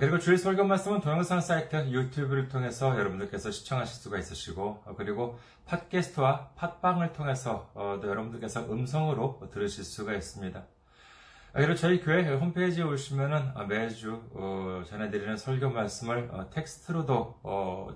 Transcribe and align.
그리고 0.00 0.18
주일 0.18 0.38
설교 0.38 0.64
말씀은 0.64 1.00
동영상 1.00 1.40
사이트 1.40 1.76
유튜브를 1.90 2.48
통해서 2.48 2.98
여러분들께서 2.98 3.52
시청하실 3.52 4.02
수가 4.02 4.18
있으시고 4.18 4.82
그리고 4.96 5.38
팟캐스트와 5.66 6.50
팟빵을 6.56 7.12
통해서 7.12 7.70
여러분들께서 7.76 8.72
음성으로 8.72 9.48
들으실 9.52 9.84
수가 9.84 10.14
있습니다. 10.14 10.64
그리고 11.52 11.76
저희 11.76 12.00
교회 12.00 12.28
홈페이지에 12.34 12.82
오시면은 12.82 13.52
매주 13.68 14.20
전해드리는 14.88 15.36
설교 15.36 15.70
말씀을 15.70 16.28
텍스트로도 16.50 17.94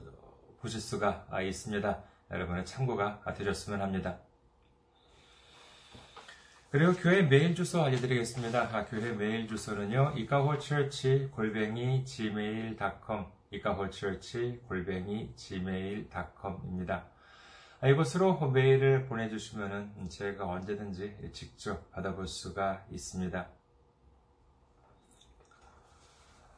보실 0.60 0.80
수가 0.80 1.26
있습니다. 1.42 2.02
여러분의 2.30 2.64
참고가 2.64 3.20
되셨으면 3.36 3.82
합니다. 3.82 4.18
그리고 6.70 6.92
교회 6.92 7.22
메일 7.22 7.54
주소 7.54 7.82
알려드리겠습니다. 7.82 8.76
아, 8.76 8.84
교회 8.84 9.12
메일 9.12 9.48
주소는요, 9.48 10.12
이카호처치 10.18 11.30
골뱅이 11.32 12.04
gmail.com, 12.04 13.24
이카호처치 13.50 14.60
골뱅이 14.68 15.32
gmail.com입니다. 15.34 17.06
아, 17.80 17.88
이곳으로 17.88 18.50
메일을 18.50 19.06
보내주시면 19.06 20.10
제가 20.10 20.44
언제든지 20.46 21.30
직접 21.32 21.90
받아볼 21.90 22.28
수가 22.28 22.84
있습니다. 22.90 23.48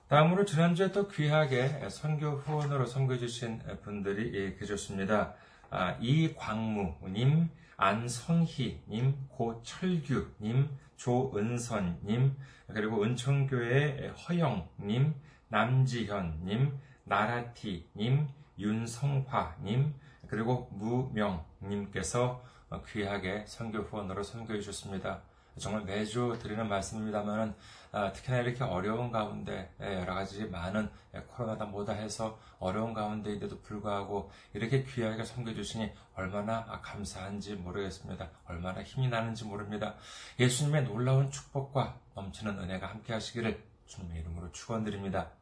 다음으로 0.08 0.44
지난주에 0.44 0.90
또 0.90 1.06
귀하게 1.06 1.88
선교 1.88 2.30
후원으로 2.30 2.86
선교해주신 2.86 3.62
분들이 3.84 4.56
계셨습니다. 4.56 5.34
아, 5.70 5.96
이광무님, 6.00 7.48
안성희님, 7.80 9.28
고철규님, 9.30 10.68
조은선님, 10.96 12.36
그리고 12.66 13.02
은총교회 13.02 14.08
허영님, 14.08 15.14
남지현님, 15.48 16.78
나라티님, 17.04 18.28
윤성화님, 18.58 19.94
그리고 20.26 20.68
무명님께서 20.72 22.44
귀하게 22.86 23.44
선교 23.46 23.78
후원으로 23.78 24.22
선교해 24.22 24.60
주셨습니다. 24.60 25.22
정말 25.58 25.84
매주 25.84 26.38
드리는 26.40 26.68
말씀입니다만은 26.68 27.54
아, 27.92 28.12
특히나 28.12 28.38
이렇게 28.38 28.62
어려운 28.62 29.10
가운데 29.10 29.74
예, 29.80 29.96
여러 29.96 30.14
가지 30.14 30.44
많은 30.44 30.88
예, 31.14 31.20
코로나다 31.20 31.64
뭐다 31.64 31.92
해서 31.92 32.38
어려운 32.60 32.94
가운데인데도 32.94 33.62
불구하고 33.62 34.30
이렇게 34.54 34.84
귀하게 34.84 35.24
섬겨주시니 35.24 35.90
얼마나 36.14 36.64
감사한지 36.82 37.56
모르겠습니다. 37.56 38.30
얼마나 38.46 38.82
힘이 38.82 39.08
나는지 39.08 39.44
모릅니다. 39.44 39.96
예수님의 40.38 40.84
놀라운 40.84 41.30
축복과 41.30 41.98
넘치는 42.14 42.58
은혜가 42.60 42.86
함께 42.86 43.12
하시기를 43.12 43.60
주님의 43.86 44.20
이름으로 44.20 44.52
축원드립니다. 44.52 45.39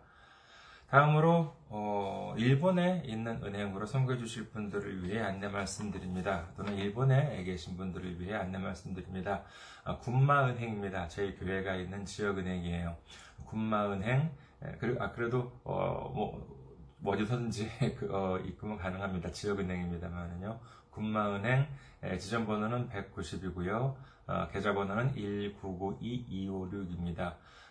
다음으로 0.90 1.54
어, 1.68 2.34
일본에 2.38 3.02
있는 3.04 3.44
은행으로 3.44 3.84
선거해 3.84 4.18
주실 4.18 4.48
분들을 4.50 5.04
위해 5.04 5.20
안내 5.20 5.48
말씀드립니다. 5.48 6.48
또는 6.56 6.76
일본에 6.76 7.44
계신 7.44 7.76
분들을 7.76 8.18
위해 8.18 8.34
안내 8.34 8.56
말씀드립니다. 8.56 9.44
아, 9.84 9.98
군마은행입니다. 9.98 11.08
저희 11.08 11.36
교회가 11.36 11.74
있는 11.76 12.06
지역은행이에요. 12.06 12.96
군마은행 13.44 14.32
그리고 14.78 15.02
아, 15.02 15.12
그래도 15.12 15.52
어, 15.62 16.10
뭐, 16.14 16.96
뭐 17.00 17.14
어디서든지 17.14 17.68
그, 17.98 18.08
어, 18.10 18.38
입금은 18.38 18.78
가능합니다. 18.78 19.30
지역은행입니다만은요. 19.30 20.58
군마은행 20.90 21.66
지점 22.18 22.46
번호는 22.46 22.88
190이고요. 22.88 23.94
어, 24.26 24.48
계좌 24.48 24.72
번호는 24.72 25.14
1992256입니다. 25.14 27.34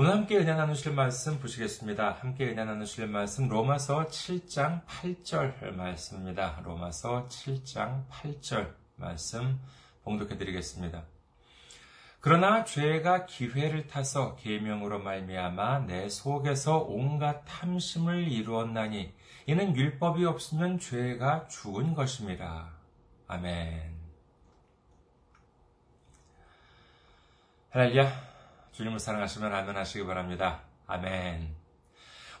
오늘 0.00 0.12
함께 0.12 0.36
은혜 0.36 0.54
나누실 0.54 0.92
말씀 0.92 1.40
보시겠습니다. 1.40 2.12
함께 2.20 2.44
은혜 2.44 2.64
나누실 2.64 3.08
말씀 3.08 3.48
로마서 3.48 4.06
7장 4.06 4.86
8절 4.86 5.74
말씀입니다. 5.74 6.60
로마서 6.62 7.26
7장 7.26 8.06
8절 8.08 8.76
말씀 8.94 9.58
봉독해 10.04 10.38
드리겠습니다. 10.38 11.02
그러나 12.20 12.62
죄가 12.62 13.26
기회를 13.26 13.88
타서 13.88 14.36
계명으로 14.36 15.00
말미암아 15.00 15.86
내 15.88 16.08
속에서 16.08 16.78
온갖 16.78 17.42
탐심을 17.48 18.28
이루었나니 18.28 19.12
이는 19.46 19.74
율법이 19.74 20.24
없으면 20.24 20.78
죄가 20.78 21.48
죽은 21.48 21.94
것임이라. 21.94 22.70
아멘. 23.26 23.98
할렐루야. 27.70 28.37
주님을 28.78 29.00
사랑하시면 29.00 29.52
아멘 29.52 29.76
하시기 29.76 30.06
바랍니다. 30.06 30.60
아멘. 30.86 31.52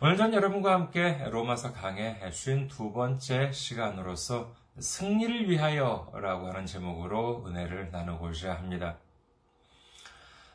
오늘 0.00 0.16
전 0.16 0.32
여러분과 0.32 0.72
함께 0.72 1.26
로마서 1.32 1.72
강의 1.72 2.16
52번째 2.20 3.52
시간으로서 3.52 4.54
승리를 4.78 5.50
위하여 5.50 6.12
라고 6.14 6.46
하는 6.46 6.64
제목으로 6.64 7.44
은혜를 7.44 7.90
나누고자 7.90 8.54
합니다. 8.54 8.98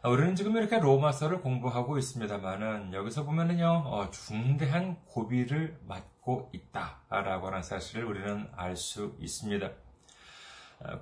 우리는 0.05 0.37
지금 0.37 0.55
이렇게 0.55 0.79
로마서를 0.79 1.41
공부하고 1.41 1.97
있습니다만은 1.97 2.93
여기서 2.93 3.25
보면은요, 3.25 3.83
어, 3.85 4.09
중대한 4.09 5.03
고비를 5.03 5.81
맞고 5.85 6.51
있다라고 6.53 7.47
하는 7.47 7.61
사실을 7.61 8.05
우리는 8.05 8.49
알 8.55 8.77
수 8.77 9.17
있습니다. 9.19 9.82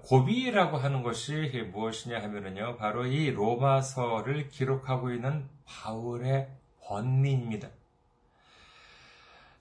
고비라고 0.04 0.78
하는 0.78 1.04
것이 1.04 1.70
무엇이냐 1.72 2.22
하면은요, 2.22 2.78
바로 2.78 3.06
이 3.06 3.32
로마서를 3.32 4.50
기록하고 4.50 5.12
있는 5.12 5.48
바울의 5.66 6.50
번민입니다. 6.84 7.70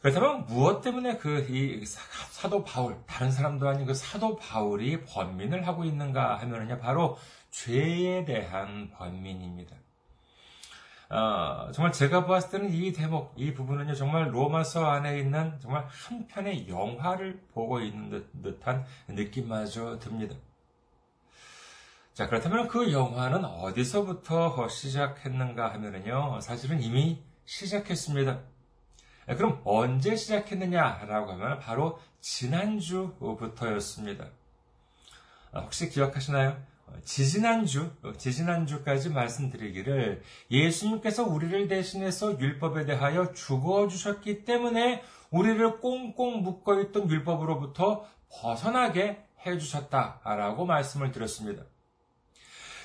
그렇다면 0.00 0.46
무엇 0.46 0.80
때문에 0.82 1.18
그 1.18 1.46
이 1.50 1.84
사도 1.84 2.64
바울, 2.64 2.96
다른 3.06 3.30
사람도 3.30 3.68
아닌 3.68 3.84
그 3.84 3.92
사도 3.92 4.36
바울이 4.36 5.04
번민을 5.04 5.66
하고 5.66 5.84
있는가 5.84 6.36
하면은요, 6.40 6.78
바로 6.78 7.18
죄에 7.50 8.24
대한 8.24 8.90
번민입니다. 8.90 9.76
어, 11.10 11.70
정말 11.72 11.92
제가 11.92 12.24
보았을 12.24 12.50
때는 12.50 12.72
이 12.72 12.92
대목, 12.92 13.34
이 13.36 13.52
부분은요, 13.52 13.94
정말 13.94 14.32
로마서 14.32 14.86
안에 14.86 15.18
있는 15.18 15.58
정말 15.58 15.84
한 15.88 16.28
편의 16.28 16.68
영화를 16.68 17.40
보고 17.52 17.80
있는 17.80 18.24
듯, 18.42 18.64
한 18.64 18.84
느낌마저 19.08 19.98
듭니다. 19.98 20.36
자, 22.14 22.28
그렇다면 22.28 22.68
그 22.68 22.92
영화는 22.92 23.44
어디서부터 23.44 24.68
시작했는가 24.68 25.72
하면은요, 25.72 26.38
사실은 26.40 26.80
이미 26.80 27.20
시작했습니다. 27.44 28.38
그럼 29.36 29.60
언제 29.64 30.14
시작했느냐라고 30.14 31.32
하면 31.32 31.58
바로 31.58 31.98
지난주부터였습니다. 32.20 34.28
혹시 35.54 35.88
기억하시나요? 35.88 36.56
지지난주, 37.04 37.90
지지난주까지 38.18 39.10
말씀드리기를 39.10 40.22
예수님께서 40.50 41.24
우리를 41.24 41.68
대신해서 41.68 42.38
율법에 42.38 42.84
대하여 42.84 43.32
죽어 43.32 43.88
주셨기 43.88 44.44
때문에 44.44 45.02
우리를 45.30 45.80
꽁꽁 45.80 46.42
묶어 46.42 46.80
있던 46.80 47.10
율법으로부터 47.10 48.06
벗어나게 48.30 49.24
해 49.46 49.58
주셨다라고 49.58 50.66
말씀을 50.66 51.12
드렸습니다. 51.12 51.64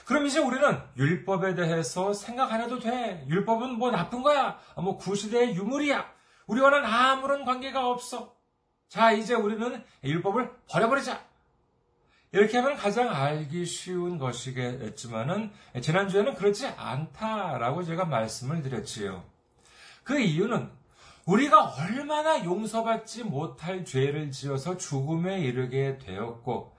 그럼 0.05 0.27
이제 0.27 0.39
우리는 0.39 0.79
율법에 0.97 1.55
대해서 1.55 2.13
생각 2.13 2.51
안 2.53 2.61
해도 2.61 2.79
돼. 2.79 3.25
율법은 3.27 3.77
뭐 3.77 3.91
나쁜 3.91 4.21
거야. 4.21 4.59
뭐 4.75 4.97
구시대의 4.97 5.55
유물이야. 5.55 6.05
우리와는 6.47 6.85
아무런 6.85 7.43
관계가 7.43 7.89
없어. 7.89 8.35
자, 8.87 9.11
이제 9.11 9.33
우리는 9.33 9.83
율법을 10.03 10.51
버려버리자. 10.69 11.34
이렇게 12.35 12.57
하면 12.57 12.75
가장 12.75 13.09
알기 13.15 13.65
쉬운 13.65 14.17
것이겠지만은 14.17 15.51
지난주에는 15.81 16.35
그렇지 16.35 16.67
않다라고 16.67 17.83
제가 17.83 18.03
말씀을 18.03 18.61
드렸지요. 18.61 19.23
그 20.03 20.19
이유는 20.19 20.69
우리가 21.23 21.75
얼마나 21.77 22.43
용서받지 22.43 23.23
못할 23.23 23.85
죄를 23.85 24.31
지어서 24.31 24.75
죽음에 24.75 25.39
이르게 25.39 25.97
되었고 25.97 26.75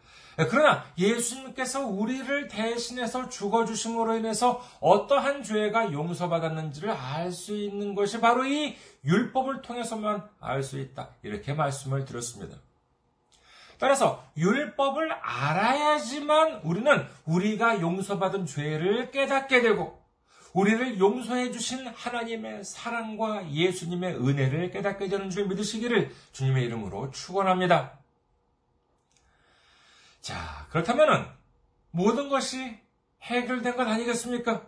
그러나 0.50 0.84
예수님께서 0.98 1.86
우리를 1.86 2.48
대신해서 2.48 3.30
죽어주심으로 3.30 4.18
인해서 4.18 4.62
어떠한 4.80 5.42
죄가 5.42 5.90
용서받았는지를 5.90 6.90
알 6.90 7.32
수 7.32 7.56
있는 7.56 7.94
것이 7.94 8.20
바로 8.20 8.44
이 8.44 8.76
율법을 9.06 9.62
통해서만 9.62 10.28
알 10.38 10.62
수 10.62 10.78
있다. 10.78 11.14
이렇게 11.22 11.54
말씀을 11.54 12.04
드렸습니다. 12.04 12.58
따라서 13.78 14.24
율법을 14.36 15.12
알아야지만 15.12 16.60
우리는 16.62 17.06
우리가 17.24 17.80
용서받은 17.80 18.46
죄를 18.46 19.10
깨닫게 19.10 19.60
되고 19.60 20.02
우리를 20.52 20.98
용서해 20.98 21.52
주신 21.52 21.86
하나님의 21.86 22.64
사랑과 22.64 23.50
예수님의 23.50 24.16
은혜를 24.16 24.70
깨닫게 24.70 25.08
되는 25.08 25.28
줄 25.28 25.46
믿으시기를 25.48 26.10
주님의 26.32 26.64
이름으로 26.64 27.10
축원합니다. 27.10 27.98
자, 30.22 30.66
그렇다면은 30.70 31.26
모든 31.90 32.30
것이 32.30 32.78
해결된 33.22 33.76
것 33.76 33.86
아니겠습니까? 33.86 34.64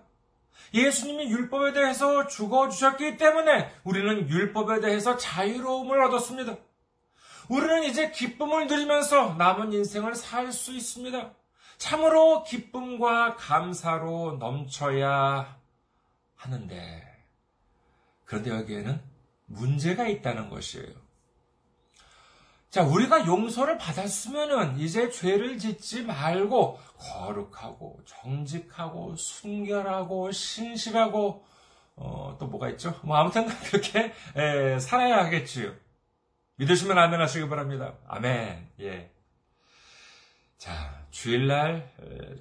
예수님이 0.75 1.31
율법에 1.31 1.73
대해서 1.73 2.27
죽어 2.27 2.69
주셨기 2.69 3.17
때문에 3.17 3.71
우리는 3.85 4.29
율법에 4.29 4.81
대해서 4.81 5.17
자유로움을 5.17 6.03
얻었습니다. 6.03 6.57
우리는 7.49 7.85
이제 7.85 8.11
기쁨을 8.11 8.67
누리면서 8.67 9.35
남은 9.35 9.73
인생을 9.73 10.15
살 10.15 10.53
수 10.53 10.73
있습니다. 10.75 11.33
참으로 11.79 12.43
기쁨과 12.43 13.37
감사로 13.37 14.37
넘쳐야 14.39 15.57
하는데, 16.35 17.25
그런데 18.25 18.51
여기에는 18.51 19.01
문제가 19.47 20.07
있다는 20.09 20.51
것이에요. 20.51 20.93
자, 22.71 22.83
우리가 22.83 23.27
용서를 23.27 23.79
받았으면은 23.79 24.79
이제 24.79 25.09
죄를 25.11 25.59
짓지 25.59 26.03
말고 26.03 26.79
거룩하고 26.99 28.01
정직하고 28.05 29.17
순결하고 29.17 30.33
신실하고 30.33 31.47
어, 31.97 32.37
또 32.39 32.47
뭐가 32.47 32.69
있죠? 32.71 32.95
뭐 33.03 33.17
아무튼 33.17 33.47
그렇게 33.71 34.13
에, 34.37 34.79
살아야 34.79 35.25
하겠지요. 35.25 35.73
믿으시면 36.59 36.99
아멘 36.99 37.21
하시기 37.21 37.49
바랍니다. 37.49 37.95
아멘. 38.09 38.69
예. 38.81 39.13
자, 40.57 41.05
주일날 41.11 41.89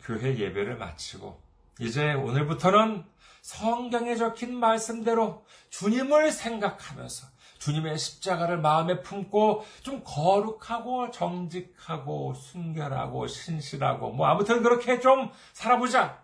교회 0.04 0.38
예배를 0.38 0.78
마치고 0.78 1.40
이제 1.80 2.14
오늘부터는 2.14 3.06
성경에 3.44 4.16
적힌 4.16 4.56
말씀대로 4.56 5.46
주님을 5.70 6.32
생각하면서 6.32 7.28
주님의 7.60 8.00
십자가를 8.00 8.58
마음에 8.58 9.02
품고 9.02 9.66
좀 9.84 10.02
거룩하고 10.04 11.12
정직하고 11.12 12.34
순결하고 12.34 13.28
신실하고 13.28 14.12
뭐 14.14 14.26
아무튼 14.26 14.64
그렇게 14.64 15.00
좀 15.00 15.32
살아보자 15.54 16.24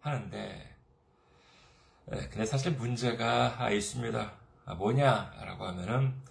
하는데 0.00 0.76
근데 2.06 2.46
사실 2.46 2.72
문제가 2.72 3.70
있습니다. 3.70 4.32
아, 4.64 4.74
뭐냐라고 4.74 5.66
하면은 5.66 6.27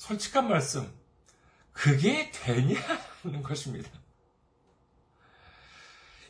솔직한 0.00 0.48
말씀, 0.48 0.90
그게 1.72 2.30
되냐는 2.30 3.42
것입니다. 3.42 3.90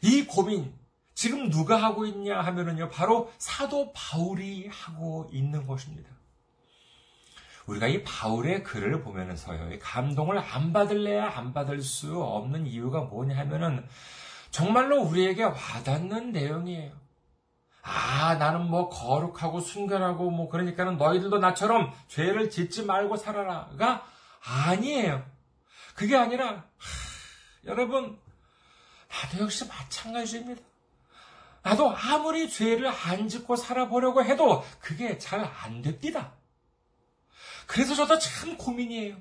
이 0.02 0.26
고민, 0.26 0.74
지금 1.14 1.50
누가 1.50 1.80
하고 1.80 2.04
있냐 2.04 2.40
하면은요, 2.40 2.88
바로 2.88 3.32
사도 3.38 3.92
바울이 3.92 4.66
하고 4.66 5.30
있는 5.32 5.68
것입니다. 5.68 6.10
우리가 7.66 7.86
이 7.86 8.02
바울의 8.02 8.64
글을 8.64 9.04
보면서요, 9.04 9.78
감동을 9.78 10.36
안 10.36 10.72
받을래야 10.72 11.28
안 11.28 11.54
받을 11.54 11.80
수 11.80 12.20
없는 12.20 12.66
이유가 12.66 13.02
뭐냐 13.02 13.38
하면은, 13.38 13.86
정말로 14.50 15.00
우리에게 15.00 15.44
와닿는 15.44 16.32
내용이에요. 16.32 16.92
아, 17.82 18.34
나는 18.34 18.68
뭐 18.68 18.88
거룩하고 18.88 19.60
순결하고 19.60 20.30
뭐 20.30 20.48
그러니까는 20.48 20.96
너희들도 20.98 21.38
나처럼 21.38 21.92
죄를 22.08 22.50
짓지 22.50 22.84
말고 22.84 23.16
살아라가 23.16 24.06
아니에요. 24.44 25.24
그게 25.94 26.16
아니라 26.16 26.48
하, 26.48 26.64
여러분 27.66 28.18
나도 29.08 29.44
역시 29.44 29.66
마찬가지입니다. 29.66 30.62
나도 31.62 31.94
아무리 31.94 32.48
죄를 32.48 32.86
안 32.88 33.28
짓고 33.28 33.56
살아보려고 33.56 34.24
해도 34.24 34.64
그게 34.80 35.18
잘 35.18 35.40
안 35.62 35.82
됩니다. 35.82 36.32
그래서 37.66 37.94
저도 37.94 38.18
참 38.18 38.56
고민이에요. 38.56 39.16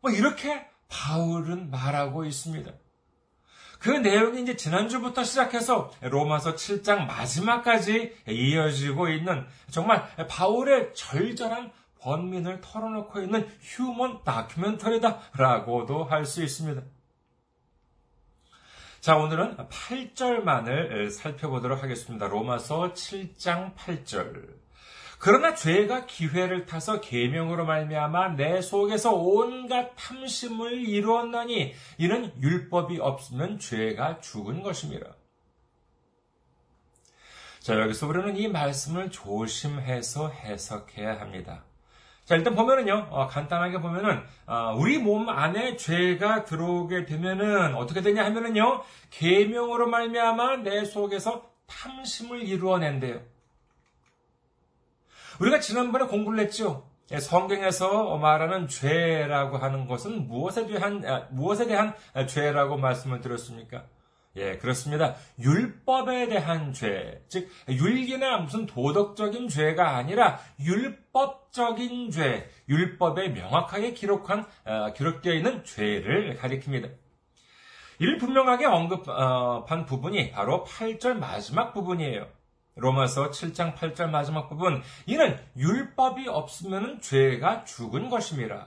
뭐 0.00 0.10
이렇게 0.10 0.66
바울은 0.88 1.70
말하고 1.70 2.24
있습니다. 2.24 2.72
그 3.78 3.90
내용이 3.90 4.42
이제 4.42 4.56
지난주부터 4.56 5.22
시작해서 5.24 5.90
로마서 6.00 6.54
7장 6.54 7.06
마지막까지 7.06 8.16
이어지고 8.28 9.08
있는 9.08 9.46
정말 9.70 10.06
바울의 10.28 10.94
절절한 10.94 11.72
번민을 12.00 12.60
털어놓고 12.60 13.20
있는 13.20 13.48
휴먼 13.60 14.22
다큐멘터리다라고도 14.24 16.04
할 16.04 16.24
수 16.24 16.42
있습니다. 16.42 16.82
자, 19.00 19.16
오늘은 19.16 19.56
8절만을 19.56 21.10
살펴보도록 21.10 21.82
하겠습니다. 21.82 22.26
로마서 22.26 22.92
7장 22.92 23.74
8절. 23.76 24.65
그러나 25.18 25.54
죄가 25.54 26.06
기회를 26.06 26.66
타서 26.66 27.00
계명으로 27.00 27.64
말미암아 27.64 28.36
내 28.36 28.60
속에서 28.60 29.12
온갖 29.14 29.92
탐심을 29.96 30.86
이루었나니 30.86 31.74
이는 31.98 32.32
율법이 32.40 32.98
없으면 33.00 33.58
죄가 33.58 34.20
죽은 34.20 34.62
것입니다. 34.62 35.14
자, 37.60 37.80
여기서 37.80 38.06
우리는 38.06 38.36
이 38.36 38.46
말씀을 38.46 39.10
조심해서 39.10 40.28
해석해야 40.28 41.18
합니다. 41.18 41.64
자, 42.24 42.34
일단 42.36 42.54
보면은요, 42.54 43.08
어, 43.10 43.26
간단하게 43.26 43.80
보면은, 43.80 44.22
어, 44.46 44.74
우리 44.76 44.98
몸 44.98 45.28
안에 45.28 45.76
죄가 45.76 46.44
들어오게 46.44 47.06
되면은, 47.06 47.74
어떻게 47.74 48.02
되냐 48.02 48.24
하면은요, 48.24 48.82
계명으로 49.10 49.88
말미암아 49.88 50.58
내 50.58 50.84
속에서 50.84 51.50
탐심을 51.66 52.42
이루어낸대요. 52.42 53.20
우리가 55.40 55.60
지난번에 55.60 56.06
공부를 56.06 56.40
했죠. 56.40 56.88
예, 57.12 57.20
성경에서 57.20 58.16
말하는 58.18 58.66
죄라고 58.68 59.58
하는 59.58 59.86
것은 59.86 60.26
무엇에 60.26 60.66
대한 60.66 61.04
아, 61.06 61.28
무엇에 61.30 61.66
대한 61.66 61.94
죄라고 62.26 62.76
말씀을 62.78 63.20
드렸습니까? 63.20 63.84
예, 64.36 64.58
그렇습니다. 64.58 65.14
율법에 65.38 66.28
대한 66.28 66.72
죄, 66.72 67.24
즉 67.28 67.48
율기나 67.68 68.38
무슨 68.38 68.66
도덕적인 68.66 69.48
죄가 69.48 69.96
아니라 69.96 70.38
율법적인 70.60 72.10
죄, 72.10 72.50
율법에 72.68 73.28
명확하게 73.30 73.92
기록한 73.94 74.44
어, 74.64 74.92
기록되어 74.92 75.32
있는 75.32 75.64
죄를 75.64 76.36
가리킵니다. 76.38 76.90
이를 77.98 78.18
분명하게 78.18 78.66
언급한 78.66 79.86
부분이 79.86 80.32
바로 80.32 80.64
8절 80.64 81.14
마지막 81.14 81.72
부분이에요. 81.72 82.26
로마서 82.76 83.30
7장 83.30 83.74
8절 83.74 84.10
마지막 84.10 84.48
부분 84.48 84.82
이는 85.06 85.38
율법이 85.56 86.28
없으면 86.28 87.00
죄가 87.00 87.64
죽은 87.64 88.10
것입니다. 88.10 88.66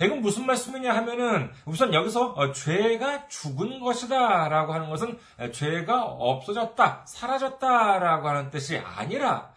이건 0.00 0.22
무슨 0.22 0.46
말씀이냐 0.46 0.94
하면은 0.96 1.52
우선 1.66 1.94
여기서 1.94 2.32
어, 2.32 2.52
죄가 2.52 3.28
죽은 3.28 3.80
것이다라고 3.80 4.72
하는 4.72 4.88
것은 4.88 5.18
죄가 5.52 6.04
없어졌다, 6.04 7.04
사라졌다라고 7.06 8.28
하는 8.28 8.50
뜻이 8.50 8.78
아니라 8.78 9.52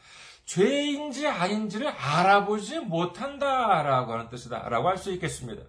죄인지 0.46 1.28
아닌지를 1.28 1.88
알아보지 1.90 2.80
못한다라고 2.80 4.14
하는 4.14 4.30
뜻이다라고 4.30 4.90
할 4.90 4.98
수 4.98 5.12
있겠습니다. 5.14 5.64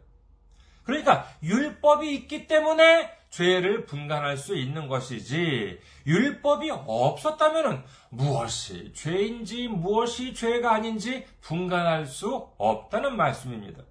그러니까 0.85 1.27
율법이 1.43 2.15
있기 2.15 2.47
때문에 2.47 3.18
죄를 3.31 3.85
분간할 3.85 4.37
수 4.37 4.57
있는 4.57 4.89
것이지 4.89 5.81
율법이 6.07 6.71
없었다면 6.71 7.85
무엇이 8.11 8.93
죄인지 8.95 9.69
무엇이 9.69 10.35
죄가 10.35 10.75
아닌지 10.75 11.27
분간할 11.41 12.07
수 12.07 12.49
없다는 12.57 13.17
말씀입니다. 13.17 13.83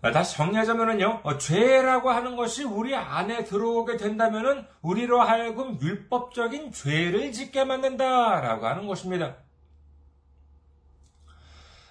다시 0.00 0.36
정리하자면요, 0.36 1.22
어, 1.24 1.38
죄라고 1.38 2.10
하는 2.10 2.36
것이 2.36 2.62
우리 2.62 2.94
안에 2.94 3.42
들어오게 3.42 3.96
된다면은 3.96 4.64
우리로 4.80 5.20
하여금 5.20 5.80
율법적인 5.80 6.70
죄를 6.70 7.32
짓게 7.32 7.64
만든다라고 7.64 8.66
하는 8.66 8.86
것입니다. 8.86 9.36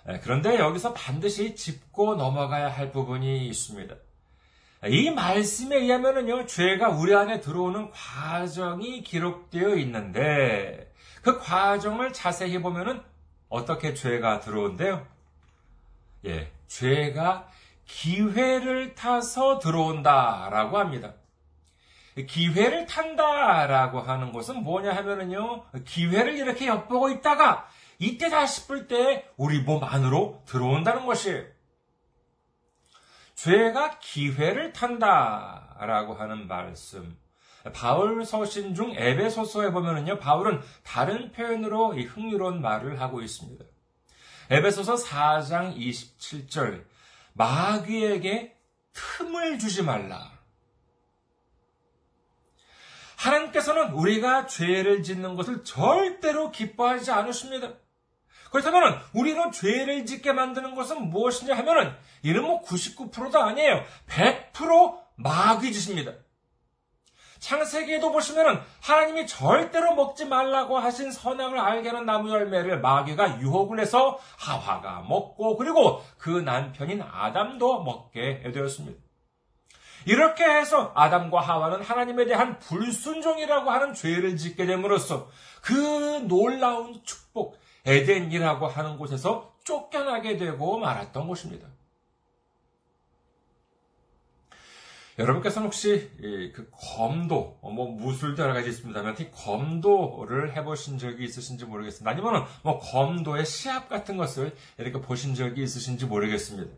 네, 0.06 0.22
그런데 0.22 0.58
여기서 0.58 0.94
반드시 0.94 1.54
짚고 1.54 2.16
넘어가야 2.16 2.70
할 2.70 2.94
부분이 2.94 3.46
있습니다. 3.48 3.94
이 4.86 5.10
말씀에 5.10 5.78
의하면요, 5.78 6.46
죄가 6.46 6.90
우리 6.90 7.16
안에 7.16 7.40
들어오는 7.40 7.90
과정이 7.92 9.02
기록되어 9.02 9.76
있는데, 9.78 10.94
그 11.24 11.40
과정을 11.40 12.14
자세히 12.14 12.62
보면은 12.62 13.02
어떻게 13.50 13.94
죄가 13.94 14.40
들어온대요? 14.40 15.06
예, 16.26 16.52
죄가 16.68 17.50
기회를 17.86 18.94
타서 18.94 19.60
들어온다라고 19.60 20.78
합니다. 20.78 21.14
기회를 22.28 22.86
탄다라고 22.86 24.02
하는 24.02 24.32
것은 24.32 24.64
뭐냐 24.64 24.96
하면은요, 24.96 25.66
기회를 25.86 26.38
이렇게 26.38 26.68
엿보고 26.68 27.10
있다가 27.10 27.68
이때다 28.00 28.46
싶을 28.46 28.88
때 28.88 29.26
우리 29.38 29.60
몸 29.62 29.84
안으로 29.84 30.44
들어온다는 30.46 31.06
것이에요. 31.06 31.57
죄가 33.38 34.00
기회를 34.00 34.74
탄다라고 34.74 36.16
하는 36.16 36.48
말씀. 36.48 37.18
바울 37.72 38.26
서신 38.26 38.74
중 38.74 38.94
에베소서에 38.96 39.72
보면은요, 39.72 40.18
바울은 40.18 40.62
다른 40.84 41.32
표현으로 41.32 41.94
이 41.94 42.04
흥미로운 42.04 42.62
말을 42.62 43.00
하고 43.00 43.22
있습니다. 43.22 43.64
에베소서 44.50 44.96
4장 44.96 45.78
27절. 45.78 46.86
마귀에게 47.34 48.58
틈을 48.94 49.60
주지 49.60 49.84
말라. 49.84 50.32
하나님께서는 53.18 53.92
우리가 53.92 54.48
죄를 54.48 55.04
짓는 55.04 55.36
것을 55.36 55.64
절대로 55.64 56.50
기뻐하지 56.52 57.12
않으십니다. 57.12 57.74
그렇다면 58.52 59.00
우리로 59.14 59.52
죄를 59.52 60.06
짓게 60.06 60.32
만드는 60.34 60.76
것은 60.76 61.10
무엇이냐 61.10 61.56
하면은 61.58 61.94
이는 62.24 62.44
뭐 62.44 62.62
99%도 62.62 63.40
아니에요. 63.40 63.84
100% 64.08 65.00
마귀 65.16 65.74
짓입니다. 65.74 66.14
창세기에도 67.40 68.12
보시면은 68.12 68.60
하나님이 68.82 69.28
절대로 69.28 69.94
먹지 69.96 70.26
말라고 70.26 70.78
하신 70.78 71.12
선악을 71.12 71.60
알게 71.60 71.90
하는 71.90 72.06
나무 72.06 72.32
열매를 72.32 72.82
마귀가 72.82 73.40
유혹을 73.42 73.80
해서 73.80 74.20
하와가 74.38 75.06
먹고 75.08 75.58
그리고 75.58 76.04
그 76.18 76.30
남편인 76.30 77.02
아담도 77.02 77.84
먹게 77.84 78.52
되었습니다. 78.52 79.08
이렇게 80.06 80.46
해서 80.46 80.94
아담과 80.96 81.42
하와는 81.42 81.84
하나님에 81.84 82.26
대한 82.26 82.60
불순종이라고 82.60 83.70
하는 83.70 83.94
죄를 83.94 84.38
짓게 84.38 84.66
됨으로써 84.66 85.30
그 85.62 85.74
놀라운 86.28 87.02
축복, 87.04 87.60
에덴이라고 87.88 88.68
하는 88.68 88.98
곳에서 88.98 89.56
쫓겨나게 89.64 90.38
되고 90.38 90.78
말았던 90.78 91.28
것입니다. 91.28 91.68
여러분께서는 95.18 95.66
혹시 95.66 96.12
그 96.54 96.70
검도, 96.72 97.58
뭐 97.62 97.90
무술도 97.90 98.44
여러 98.44 98.54
가지 98.54 98.70
있습니다만 98.70 99.16
특히 99.16 99.32
검도를 99.32 100.56
해보신 100.56 101.00
적이 101.00 101.24
있으신지 101.26 101.66
모르겠습니다. 101.66 102.12
아니면 102.12 102.46
뭐 102.62 102.78
검도의 102.78 103.44
시합 103.46 103.90
같은 103.90 104.16
것을 104.18 104.56
이렇게 104.78 105.02
보신 105.02 105.34
적이 105.34 105.64
있으신지 105.64 106.06
모르겠습니다. 106.06 106.72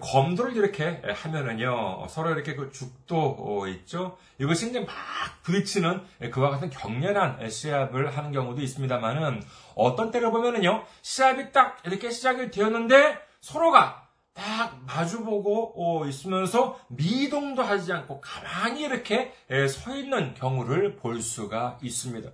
검도를 0.00 0.56
이렇게 0.56 1.02
하면은요, 1.04 2.06
서로 2.08 2.30
이렇게 2.30 2.54
그 2.54 2.70
죽도 2.72 3.66
있죠? 3.68 4.16
이것이 4.38 4.70
이제 4.70 4.80
막 4.80 4.88
부딪히는 5.42 6.30
그와 6.30 6.50
같은 6.50 6.70
격렬한 6.70 7.48
시합을 7.48 8.16
하는 8.16 8.32
경우도 8.32 8.62
있습니다만은, 8.62 9.42
어떤 9.74 10.10
때를 10.10 10.30
보면은요, 10.30 10.84
시합이 11.02 11.52
딱 11.52 11.78
이렇게 11.84 12.10
시작이 12.10 12.50
되었는데, 12.50 13.18
서로가 13.40 14.08
딱 14.34 14.80
마주보고 14.86 16.06
있으면서 16.08 16.80
미동도 16.88 17.62
하지 17.62 17.92
않고 17.92 18.22
가만히 18.22 18.82
이렇게 18.84 19.34
서 19.68 19.94
있는 19.94 20.32
경우를 20.32 20.96
볼 20.96 21.20
수가 21.20 21.78
있습니다. 21.82 22.30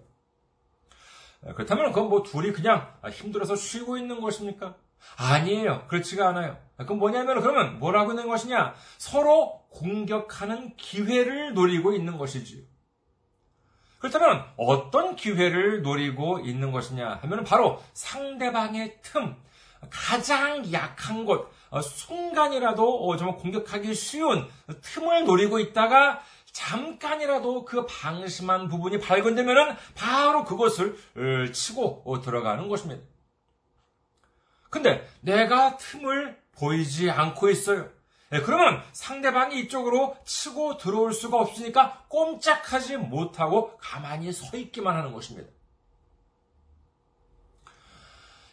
그렇다면 1.54 1.92
그건 1.92 2.08
뭐 2.08 2.22
둘이 2.22 2.52
그냥 2.52 2.92
힘들어서 3.10 3.56
쉬고 3.56 3.98
있는 3.98 4.20
것입니까? 4.20 4.76
아니에요. 5.16 5.86
그렇지가 5.88 6.28
않아요. 6.28 6.56
그럼 6.76 6.98
뭐냐면 6.98 7.40
그러면 7.40 7.78
뭐라고 7.78 8.12
있는 8.12 8.28
것이냐? 8.28 8.74
서로 8.98 9.62
공격하는 9.70 10.76
기회를 10.76 11.54
노리고 11.54 11.92
있는 11.92 12.18
것이지요. 12.18 12.62
그렇다면 13.98 14.44
어떤 14.56 15.16
기회를 15.16 15.82
노리고 15.82 16.40
있는 16.40 16.70
것이냐 16.70 17.18
하면 17.22 17.44
바로 17.44 17.82
상대방의 17.94 18.98
틈, 19.02 19.34
가장 19.90 20.72
약한 20.72 21.24
곳, 21.24 21.52
어, 21.70 21.82
순간이라도 21.82 23.08
어, 23.08 23.16
정 23.16 23.36
공격하기 23.36 23.94
쉬운 23.94 24.48
틈을 24.82 25.24
노리고 25.24 25.58
있다가 25.58 26.20
잠깐이라도 26.52 27.64
그 27.64 27.86
방심한 27.86 28.68
부분이 28.68 29.00
발견되면 29.00 29.76
바로 29.94 30.44
그것을 30.44 30.96
어, 31.16 31.52
치고 31.52 32.20
들어가는 32.24 32.68
것입니다. 32.68 33.02
근데 34.70 35.08
내가 35.20 35.76
틈을 35.76 36.38
보이지 36.52 37.10
않고 37.10 37.48
있어요. 37.50 37.88
네, 38.30 38.40
그러면 38.42 38.82
상대방이 38.92 39.58
이쪽으로 39.60 40.16
치고 40.24 40.76
들어올 40.76 41.14
수가 41.14 41.38
없으니까 41.38 42.04
꼼짝하지 42.08 42.98
못하고 42.98 43.76
가만히 43.78 44.32
서 44.32 44.56
있기만 44.56 44.94
하는 44.94 45.12
것입니다. 45.12 45.48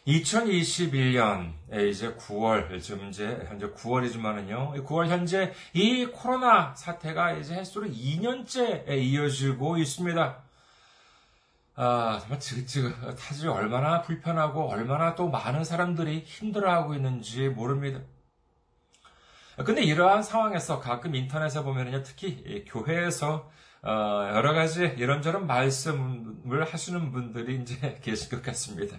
2021년 0.06 1.52
이제 1.90 2.14
9월 2.14 2.80
지금 2.80 3.08
이제 3.08 3.44
현재 3.48 3.66
9월이지만은요. 3.66 4.86
9월 4.86 5.08
현재 5.08 5.52
이 5.72 6.06
코로나 6.06 6.74
사태가 6.76 7.32
이제 7.32 7.56
횟수로 7.56 7.88
2년째 7.88 8.88
이어지고 8.88 9.78
있습니다. 9.78 10.45
아, 11.78 12.18
정말 12.22 12.40
지긋지긋하지 12.40 13.48
얼마나 13.48 14.00
불편하고 14.00 14.70
얼마나 14.70 15.14
또 15.14 15.28
많은 15.28 15.62
사람들이 15.62 16.20
힘들어하고 16.24 16.94
있는지 16.94 17.50
모릅니다. 17.50 18.00
근데 19.64 19.82
이러한 19.82 20.22
상황에서 20.22 20.80
가끔 20.80 21.14
인터넷에 21.14 21.62
보면요, 21.62 22.02
특히 22.02 22.64
교회에서 22.66 23.50
어, 23.82 24.30
여러 24.34 24.54
가지 24.54 24.84
이런저런 24.96 25.46
말씀을 25.46 26.64
하시는 26.64 27.12
분들이 27.12 27.60
이제 27.60 28.00
계실 28.02 28.30
것 28.30 28.42
같습니다. 28.42 28.96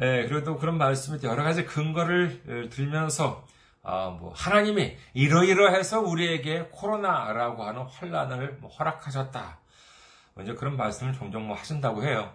예, 0.00 0.26
그래도 0.28 0.56
그런 0.56 0.78
말씀이 0.78 1.18
여러 1.24 1.42
가지 1.42 1.64
근거를 1.64 2.70
들면서 2.70 3.44
어, 3.82 4.16
뭐 4.20 4.32
하나님이 4.32 4.96
이러이러해서 5.12 6.00
우리에게 6.00 6.68
코로나라고 6.70 7.64
하는 7.64 7.82
환란을 7.82 8.58
뭐 8.60 8.70
허락하셨다. 8.70 9.63
먼저 10.34 10.54
그런 10.54 10.76
말씀을 10.76 11.12
종종 11.14 11.46
뭐 11.46 11.56
하신다고 11.56 12.04
해요. 12.04 12.32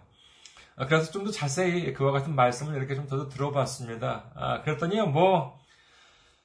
아, 0.77 0.85
그래서 0.85 1.11
좀 1.11 1.25
더 1.25 1.31
자세히 1.31 1.93
그와 1.93 2.11
같은 2.11 2.33
말씀을 2.35 2.75
이렇게 2.77 2.95
좀 2.95 3.07
더 3.07 3.27
들어봤습니다. 3.27 4.31
아, 4.35 4.61
그랬더니요, 4.61 5.07
뭐, 5.07 5.59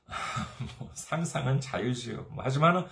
뭐 0.78 0.90
상상은 0.94 1.60
자유지요. 1.60 2.26
뭐 2.30 2.42
하지만은 2.44 2.84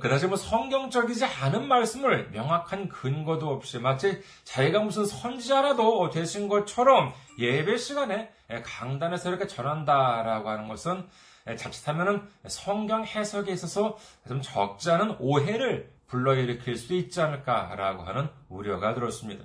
그다지 0.00 0.26
뭐 0.26 0.36
성경적이지 0.36 1.24
않은 1.24 1.68
말씀을 1.68 2.30
명확한 2.30 2.88
근거도 2.88 3.48
없이 3.50 3.78
마치 3.78 4.22
자기가 4.44 4.80
무슨 4.80 5.04
선지자라도 5.04 6.10
되신 6.10 6.48
것처럼 6.48 7.12
예배 7.38 7.76
시간에 7.76 8.32
강단에서 8.64 9.28
이렇게 9.28 9.46
전한다라고 9.46 10.48
하는 10.48 10.68
것은 10.68 11.06
자칫하면은 11.56 12.28
성경 12.48 13.04
해석에 13.04 13.52
있어서 13.52 13.96
좀 14.26 14.40
적지 14.42 14.90
않은 14.90 15.16
오해를 15.20 15.90
불러일으킬 16.08 16.76
수 16.76 16.94
있지 16.94 17.20
않을까라고 17.20 18.02
하는 18.02 18.28
우려가 18.48 18.94
들었습니다. 18.94 19.44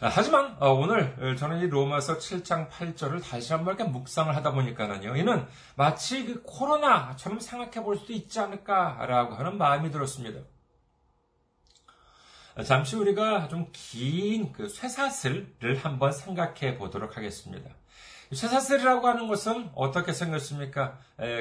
아, 0.00 0.08
하지만 0.08 0.56
어, 0.58 0.70
오늘 0.70 1.36
저는 1.36 1.60
이 1.60 1.66
로마서 1.68 2.18
7장 2.18 2.68
8절을 2.70 3.22
다시 3.22 3.52
한번 3.52 3.76
이렇게 3.76 3.88
묵상을 3.88 4.34
하다 4.34 4.52
보니까는요, 4.52 5.14
이는 5.16 5.46
마치 5.76 6.24
그 6.24 6.42
코로나처럼 6.42 7.38
생각해 7.38 7.84
볼 7.84 7.96
수도 7.96 8.12
있지 8.12 8.40
않을까라고 8.40 9.34
하는 9.34 9.58
마음이 9.58 9.90
들었습니다. 9.92 10.40
잠시 12.66 12.96
우리가 12.96 13.48
좀 13.48 13.70
긴 13.72 14.52
그 14.52 14.68
쇠사슬을 14.68 15.76
한번 15.82 16.12
생각해 16.12 16.76
보도록 16.76 17.16
하겠습니다. 17.16 17.70
쇠사슬이라고 18.32 19.06
하는 19.06 19.28
것은 19.28 19.70
어떻게 19.74 20.12
생겼습니까? 20.12 20.98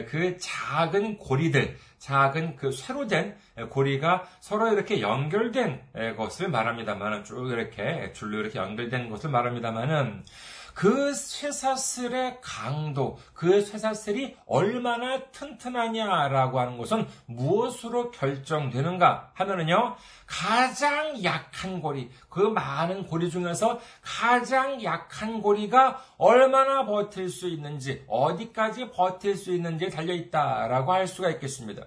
그 0.10 0.38
작은 0.40 1.18
고리들, 1.18 1.78
작은 1.98 2.56
그 2.58 2.72
쇠로 2.72 3.08
된 3.08 3.38
고리가 3.70 4.26
서로 4.40 4.72
이렇게 4.72 5.02
연결된 5.02 6.16
것을 6.18 6.50
말합니다만, 6.50 7.24
쭉 7.24 7.50
이렇게 7.50 8.12
줄로 8.14 8.40
이렇게 8.40 8.60
연결된 8.60 9.10
것을 9.10 9.30
말합니다만은, 9.30 10.24
그 10.74 11.13
쇠사슬의 11.13 12.40
강도, 12.42 13.18
그 13.34 13.62
쇠사슬이 13.62 14.36
얼마나 14.46 15.24
튼튼하냐라고 15.32 16.60
하는 16.60 16.78
것은 16.78 17.08
무엇으로 17.25 18.12
결정되는가 18.12 19.32
하면은요, 19.34 19.96
가장 20.25 21.24
약한 21.24 21.82
고리, 21.82 22.10
그 22.30 22.40
많은 22.40 23.06
고리 23.06 23.30
중에서 23.30 23.80
가장 24.01 24.84
약한 24.84 25.42
고리가 25.42 26.01
얼마나 26.18 26.86
버틸 26.86 27.30
수 27.30 27.48
있는지, 27.48 28.04
어디까지 28.08 28.92
버틸 28.92 29.36
수 29.36 29.54
있는지에 29.54 29.90
달려있다라고 29.90 30.94
할 30.94 31.08
수가 31.08 31.30
있겠습니다. 31.32 31.84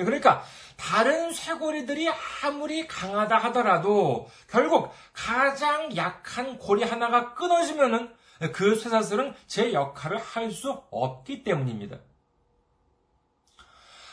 네, 0.00 0.04
그러니까 0.04 0.42
다른 0.76 1.30
쇠고리들이 1.30 2.08
아무리 2.42 2.86
강하다 2.86 3.36
하더라도 3.36 4.30
결국 4.48 4.90
가장 5.12 5.94
약한 5.94 6.56
고리 6.56 6.82
하나가 6.84 7.34
끊어지면은 7.34 8.10
그 8.52 8.74
쇠사슬은 8.74 9.34
제 9.46 9.74
역할을 9.74 10.16
할 10.16 10.50
수 10.50 10.82
없기 10.90 11.44
때문입니다. 11.44 11.98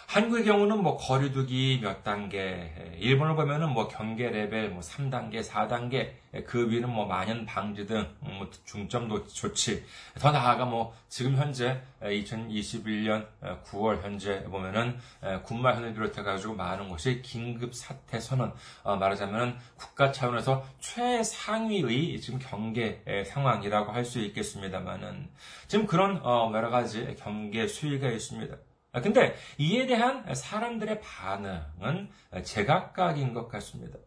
한국의 0.08 0.46
경우는 0.46 0.82
뭐 0.82 0.96
거리두기 0.96 1.80
몇 1.84 2.02
단계, 2.04 2.74
일본을 2.98 3.36
보면은 3.36 3.70
뭐 3.72 3.90
경계 3.90 4.30
레벨 4.30 4.70
뭐 4.70 4.80
3단계, 4.82 5.44
4단계, 5.44 6.14
그 6.46 6.70
위는 6.72 6.90
뭐 6.90 7.06
만연 7.06 7.46
방지 7.46 7.86
등 7.86 8.08
뭐 8.38 8.50
중점도 8.66 9.28
조치. 9.28 9.84
더 10.20 10.32
나아가 10.32 10.66
뭐 10.66 10.96
지금 11.10 11.36
현재 11.36 11.82
2021년 12.02 13.26
9월 13.66 14.02
현재 14.02 14.44
보면은 14.46 14.98
군마현을 15.44 15.94
비롯해 15.94 16.24
가지고 16.24 16.56
많은 16.56 16.90
것이 16.90 17.22
긴급 17.22 17.74
사태 17.74 18.20
선언 18.20 18.54
어, 18.84 18.96
말하자면 18.96 19.58
국가 19.76 20.12
차원에서 20.12 20.66
최상위의 20.80 22.20
지금 22.22 22.40
경계 22.40 23.02
상황이라고 23.28 23.92
할 23.92 24.08
수 24.08 24.20
있겠습니다만은 24.20 25.28
지금 25.68 25.86
그런 25.86 26.22
어, 26.24 26.50
여러 26.54 26.70
가지 26.70 27.14
경계 27.20 27.68
수위가 27.68 28.10
있습니다. 28.10 28.56
아, 28.98 29.01
근데 29.01 29.36
이에 29.60 29.86
대한 29.86 30.34
사람들의 30.34 31.01
반응은 31.01 32.10
제각각인 32.44 33.32
것 33.36 33.48
같습니다. 33.48 34.00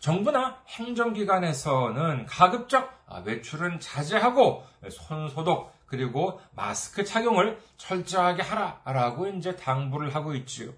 정부나 0.00 0.62
행정기관에서는 0.68 2.26
가급적 2.26 2.92
외출은 3.24 3.80
자제하고 3.80 4.64
손소독 4.90 5.72
그리고 5.86 6.40
마스크 6.54 7.04
착용을 7.04 7.58
철저하게 7.78 8.42
하라라고 8.42 9.28
이제 9.28 9.56
당부를 9.56 10.14
하고 10.14 10.34
있지요. 10.34 10.72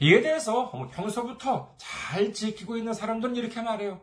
이에 0.00 0.22
대해서 0.22 0.70
뭐 0.72 0.88
평소부터 0.88 1.74
잘 1.76 2.32
지키고 2.32 2.78
있는 2.78 2.94
사람들은 2.94 3.36
이렇게 3.36 3.60
말해요. 3.60 4.00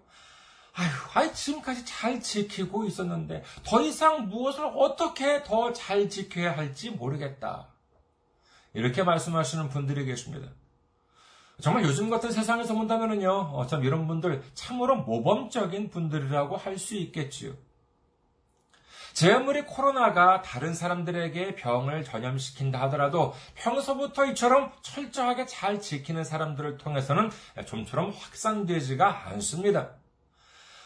아휴, 0.75 0.89
아이, 1.15 1.33
지금까지 1.33 1.85
잘 1.85 2.21
지키고 2.21 2.85
있었는데, 2.85 3.43
더 3.63 3.81
이상 3.81 4.29
무엇을 4.29 4.63
어떻게 4.75 5.41
더 5.41 5.73
잘 5.73 6.07
지켜야 6.07 6.55
할지 6.55 6.91
모르겠다. 6.91 7.69
이렇게 8.77 9.01
말씀하시는 9.01 9.69
분들이 9.69 10.05
계십니다. 10.05 10.49
정말 11.59 11.83
요즘 11.83 12.11
같은 12.11 12.31
세상에서 12.31 12.75
본다면요, 12.75 13.31
어, 13.31 13.65
참 13.65 13.83
이런 13.83 14.05
분들 14.07 14.43
참으로 14.53 14.97
모범적인 14.97 15.89
분들이라고 15.89 16.57
할 16.57 16.77
수 16.77 16.95
있겠지요. 16.95 17.53
제 19.13 19.33
아무리 19.33 19.63
코로나가 19.63 20.43
다른 20.43 20.75
사람들에게 20.75 21.55
병을 21.55 22.03
전염시킨다 22.03 22.79
하더라도 22.83 23.33
평소부터 23.55 24.25
이처럼 24.27 24.71
철저하게 24.83 25.47
잘 25.47 25.81
지키는 25.81 26.23
사람들을 26.23 26.77
통해서는 26.77 27.31
좀처럼 27.65 28.11
확산되지가 28.11 29.29
않습니다. 29.29 29.95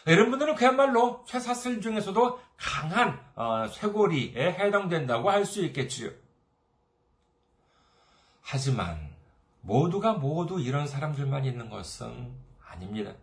이런 0.05 0.29
분들은 0.29 0.55
그야말로 0.55 1.25
쇠사슬 1.27 1.81
중에서도 1.81 2.39
강한 2.55 3.19
어, 3.35 3.67
쇠고리에 3.67 4.53
해당된다고 4.53 5.29
할 5.29 5.43
수 5.43 5.61
있겠지요. 5.65 6.20
하지만 8.51 9.15
모두가 9.61 10.11
모두 10.11 10.59
이런 10.59 10.85
사람들만 10.85 11.45
있는 11.45 11.69
것은 11.69 12.33
아닙니다. 12.67 13.13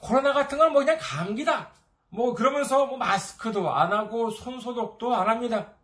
코로나 0.00 0.32
같은 0.32 0.56
건 0.56 0.72
뭐 0.72 0.80
그냥 0.80 0.96
감기다. 0.98 1.70
뭐 2.08 2.34
그러면서 2.34 2.86
뭐 2.86 2.96
마스크도 2.96 3.70
안 3.74 3.92
하고 3.92 4.30
손 4.30 4.58
소독도 4.58 5.14
안 5.14 5.28
합니다. 5.28 5.74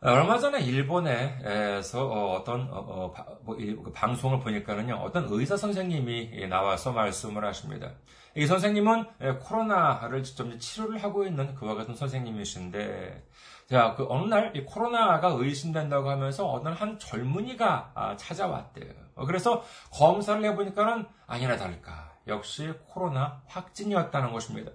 얼마 0.00 0.38
전에 0.38 0.60
일본에서 0.62 2.32
어떤 2.32 2.72
어, 2.72 3.12
어, 3.14 3.38
뭐그 3.42 3.92
방송을 3.92 4.40
보니까는요 4.40 4.94
어떤 4.94 5.26
의사 5.28 5.58
선생님이 5.58 6.46
나와서 6.48 6.92
말씀을 6.92 7.44
하십니다. 7.44 7.92
이 8.38 8.46
선생님은 8.46 9.04
코로나를 9.40 10.22
직접 10.22 10.48
치료를 10.60 11.02
하고 11.02 11.26
있는 11.26 11.56
그와 11.56 11.74
같은 11.74 11.96
선생님이신데 11.96 13.26
자, 13.68 13.94
그 13.96 14.06
어느 14.08 14.26
날 14.28 14.52
이 14.54 14.64
코로나가 14.64 15.28
의심된다고 15.28 16.08
하면서 16.08 16.48
어느 16.48 16.68
한 16.68 17.00
젊은이가 17.00 17.90
아, 17.94 18.16
찾아왔대요. 18.16 18.92
어, 19.16 19.26
그래서 19.26 19.64
검사를 19.92 20.42
해보니까는 20.44 21.04
아니나 21.26 21.56
다를까. 21.56 22.12
역시 22.28 22.72
코로나 22.86 23.42
확진이었다는 23.46 24.32
것입니다. 24.32 24.70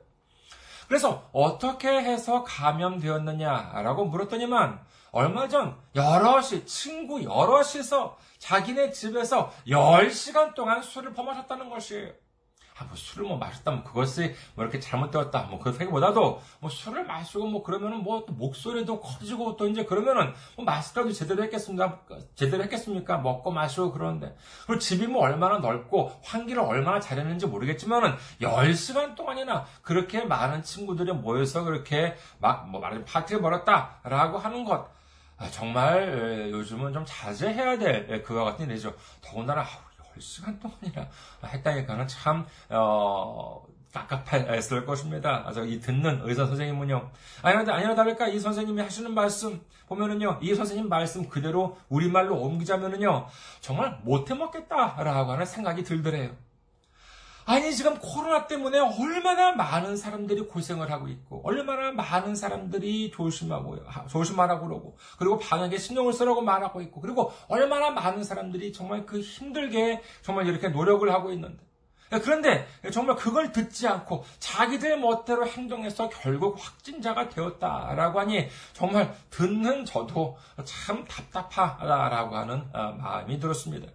그래서 0.89 1.29
어떻게 1.31 1.87
해서 1.87 2.43
감염되었느냐라고 2.43 4.05
물었더니만 4.05 4.81
얼마 5.13 5.47
전 5.47 5.77
여럿이 5.95 6.65
친구 6.65 7.23
여럿이서 7.23 8.17
자기네 8.39 8.91
집에서 8.91 9.51
10시간 9.67 10.53
동안 10.53 10.81
술을 10.81 11.13
범하셨다는 11.13 11.69
것이에요. 11.69 12.11
아, 12.77 12.83
뭐 12.85 12.95
술을 12.95 13.27
뭐 13.27 13.37
마셨다면 13.37 13.83
그것이 13.83 14.33
뭐 14.55 14.63
이렇게 14.63 14.79
잘못되었다. 14.79 15.43
뭐 15.43 15.59
그렇다기보다도 15.59 16.41
뭐 16.59 16.69
술을 16.69 17.05
마시고 17.05 17.45
뭐 17.45 17.63
그러면은 17.63 18.03
뭐 18.03 18.25
목소리도 18.27 18.99
커지고 18.99 19.55
또 19.57 19.67
이제 19.67 19.85
그러면은 19.85 20.33
뭐 20.55 20.65
마스크라도 20.65 21.11
제대로 21.11 21.43
했겠습니까? 21.43 22.01
제대로 22.35 22.63
했겠습니까? 22.63 23.17
먹고 23.19 23.51
마시고 23.51 23.91
그러는데. 23.91 24.35
그리고 24.65 24.79
집이 24.79 25.07
뭐 25.07 25.21
얼마나 25.23 25.59
넓고 25.59 26.11
환기를 26.23 26.61
얼마나 26.61 26.99
잘했는지 26.99 27.45
모르겠지만은 27.45 28.15
10시간 28.41 29.15
동안이나 29.15 29.65
그렇게 29.83 30.23
많은 30.25 30.63
친구들이 30.63 31.13
모여서 31.13 31.63
그렇게 31.63 32.15
막 32.39 32.63
뭐 32.73 32.79
말하자면 32.81 33.05
파티를 33.05 33.41
벌였다라고 33.41 34.37
하는 34.39 34.65
것. 34.65 34.87
아, 35.37 35.49
정말 35.51 36.49
요즘은 36.51 36.93
좀 36.93 37.03
자제해야 37.05 37.77
될 37.77 38.23
그와 38.23 38.45
같은 38.45 38.69
일이죠. 38.69 38.93
더군다나 39.21 39.63
시간 40.19 40.59
동안이나 40.59 41.07
했다니까는 41.43 42.07
참, 42.07 42.45
어, 42.69 43.65
깝깝했을 43.93 44.85
것입니다. 44.85 45.43
아, 45.45 45.53
저이 45.53 45.79
듣는 45.79 46.21
의사 46.23 46.45
선생님은요. 46.45 47.11
아니나, 47.43 47.75
아니나 47.75 47.95
다를까 47.95 48.27
이 48.27 48.39
선생님이 48.39 48.81
하시는 48.81 49.13
말씀 49.13 49.61
보면은요. 49.87 50.39
이 50.41 50.55
선생님 50.55 50.89
말씀 50.89 51.29
그대로 51.29 51.77
우리말로 51.89 52.35
옮기자면은요. 52.41 53.27
정말 53.61 53.99
못해 54.03 54.33
먹겠다라고 54.33 55.33
하는 55.33 55.45
생각이 55.45 55.83
들더래요. 55.83 56.31
아니, 57.45 57.75
지금 57.75 57.97
코로나 57.99 58.47
때문에 58.47 58.79
얼마나 58.79 59.51
많은 59.51 59.97
사람들이 59.97 60.47
고생을 60.47 60.91
하고 60.91 61.07
있고, 61.07 61.41
얼마나 61.43 61.91
많은 61.91 62.35
사람들이 62.35 63.11
조심하고, 63.11 63.79
조심하라고 64.07 64.67
그러고, 64.67 64.97
그리고 65.17 65.37
방역에 65.39 65.77
신경을 65.77 66.13
쓰라고 66.13 66.41
말하고 66.41 66.81
있고, 66.81 67.01
그리고 67.01 67.33
얼마나 67.47 67.91
많은 67.91 68.23
사람들이 68.23 68.71
정말 68.71 69.05
그 69.05 69.19
힘들게 69.19 70.01
정말 70.21 70.47
이렇게 70.47 70.69
노력을 70.69 71.11
하고 71.11 71.31
있는데, 71.31 71.63
그런데 72.19 72.67
정말 72.91 73.15
그걸 73.15 73.51
듣지 73.51 73.87
않고 73.87 74.23
자기들 74.39 74.99
멋대로 74.99 75.47
행동해서 75.47 76.09
결국 76.09 76.57
확진자가 76.59 77.29
되었다라고 77.29 78.19
하니 78.19 78.49
정말 78.73 79.15
듣는 79.31 79.85
저도 79.85 80.37
참 80.63 81.05
답답하다라고 81.05 82.35
하는 82.35 82.63
어, 82.73 82.91
마음이 82.99 83.39
들었습니다. 83.39 83.87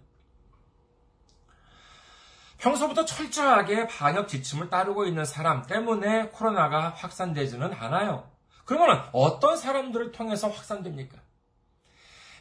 평소부터 2.59 3.05
철저하게 3.05 3.87
방역 3.87 4.27
지침을 4.27 4.69
따르고 4.69 5.05
있는 5.05 5.25
사람 5.25 5.65
때문에 5.65 6.27
코로나가 6.29 6.89
확산되지는 6.89 7.73
않아요. 7.73 8.29
그러면 8.65 9.09
어떤 9.13 9.57
사람들을 9.57 10.11
통해서 10.11 10.49
확산됩니까? 10.49 11.17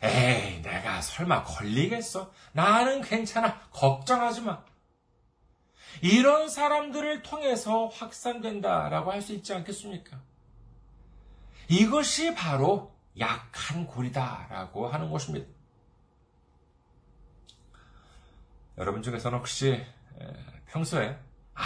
에이, 0.02 0.62
내가 0.62 1.00
설마 1.00 1.44
걸리겠어? 1.44 2.30
나는 2.52 3.00
괜찮아. 3.00 3.60
걱정하지 3.70 4.42
마. 4.42 4.62
이런 6.02 6.48
사람들을 6.48 7.22
통해서 7.22 7.86
확산된다라고 7.86 9.10
할 9.10 9.22
수 9.22 9.32
있지 9.32 9.54
않겠습니까? 9.54 10.20
이것이 11.68 12.34
바로 12.34 12.92
약한 13.18 13.86
고리다라고 13.86 14.88
하는 14.88 15.10
것입니다. 15.10 15.46
여러분 18.78 19.02
중에서는 19.02 19.38
혹시 19.38 19.84
평소에 20.66 21.18
아 21.54 21.62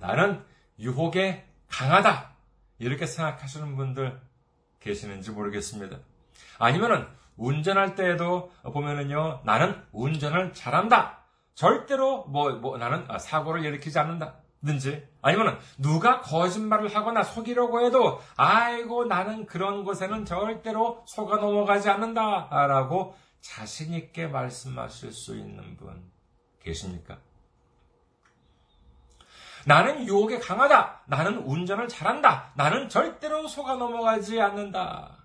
나는 0.00 0.44
유혹에 0.78 1.46
강하다 1.68 2.32
이렇게 2.78 3.06
생각하시는 3.06 3.76
분들 3.76 4.20
계시는지 4.80 5.30
모르겠습니다. 5.32 5.98
아니면은 6.58 7.06
운전할 7.36 7.94
때에도 7.94 8.50
보면은요, 8.62 9.42
나는 9.44 9.80
운전을 9.92 10.52
잘한다. 10.52 11.24
절대로 11.54 12.24
뭐, 12.24 12.52
뭐 12.52 12.78
나는 12.78 13.06
사고를 13.18 13.64
일으키지 13.64 13.98
않는다. 13.98 14.36
든지 14.64 15.06
아니면 15.22 15.56
누가 15.78 16.20
거짓말을 16.20 16.92
하거나 16.92 17.22
속이려고 17.22 17.86
해도 17.86 18.20
아이고 18.36 19.04
나는 19.04 19.46
그런 19.46 19.84
것에는 19.84 20.24
절대로 20.24 21.04
속아 21.06 21.36
넘어가지 21.36 21.88
않는다라고 21.88 23.14
자신 23.40 23.94
있게 23.94 24.26
말씀하실 24.26 25.12
수 25.12 25.36
있는 25.36 25.76
분 25.76 26.10
계십니까? 26.60 27.18
나는 29.68 30.06
유혹에 30.06 30.38
강하다. 30.38 31.02
나는 31.08 31.40
운전을 31.40 31.88
잘한다. 31.88 32.52
나는 32.54 32.88
절대로 32.88 33.46
속아 33.46 33.74
넘어가지 33.74 34.40
않는다. 34.40 35.18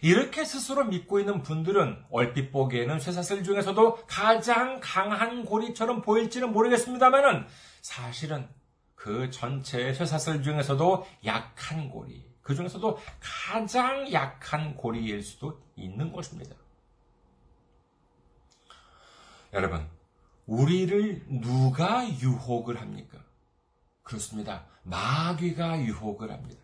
이렇게 0.00 0.42
스스로 0.42 0.84
믿고 0.84 1.20
있는 1.20 1.42
분들은 1.42 2.06
얼핏 2.10 2.50
보기에는 2.50 2.98
쇠사슬 2.98 3.44
중에서도 3.44 4.06
가장 4.06 4.80
강한 4.82 5.44
고리처럼 5.44 6.00
보일지는 6.00 6.50
모르겠습니다만은 6.50 7.46
사실은 7.82 8.48
그 8.94 9.28
전체 9.28 9.92
쇠사슬 9.92 10.42
중에서도 10.42 11.06
약한 11.26 11.90
고리, 11.90 12.24
그 12.40 12.54
중에서도 12.54 12.98
가장 13.20 14.10
약한 14.14 14.74
고리일 14.74 15.22
수도 15.22 15.60
있는 15.76 16.10
것입니다. 16.10 16.56
여러분, 19.52 19.86
우리를 20.50 21.26
누가 21.28 22.04
유혹을 22.08 22.80
합니까? 22.80 23.18
그렇습니다. 24.02 24.64
마귀가 24.82 25.80
유혹을 25.80 26.32
합니다. 26.32 26.60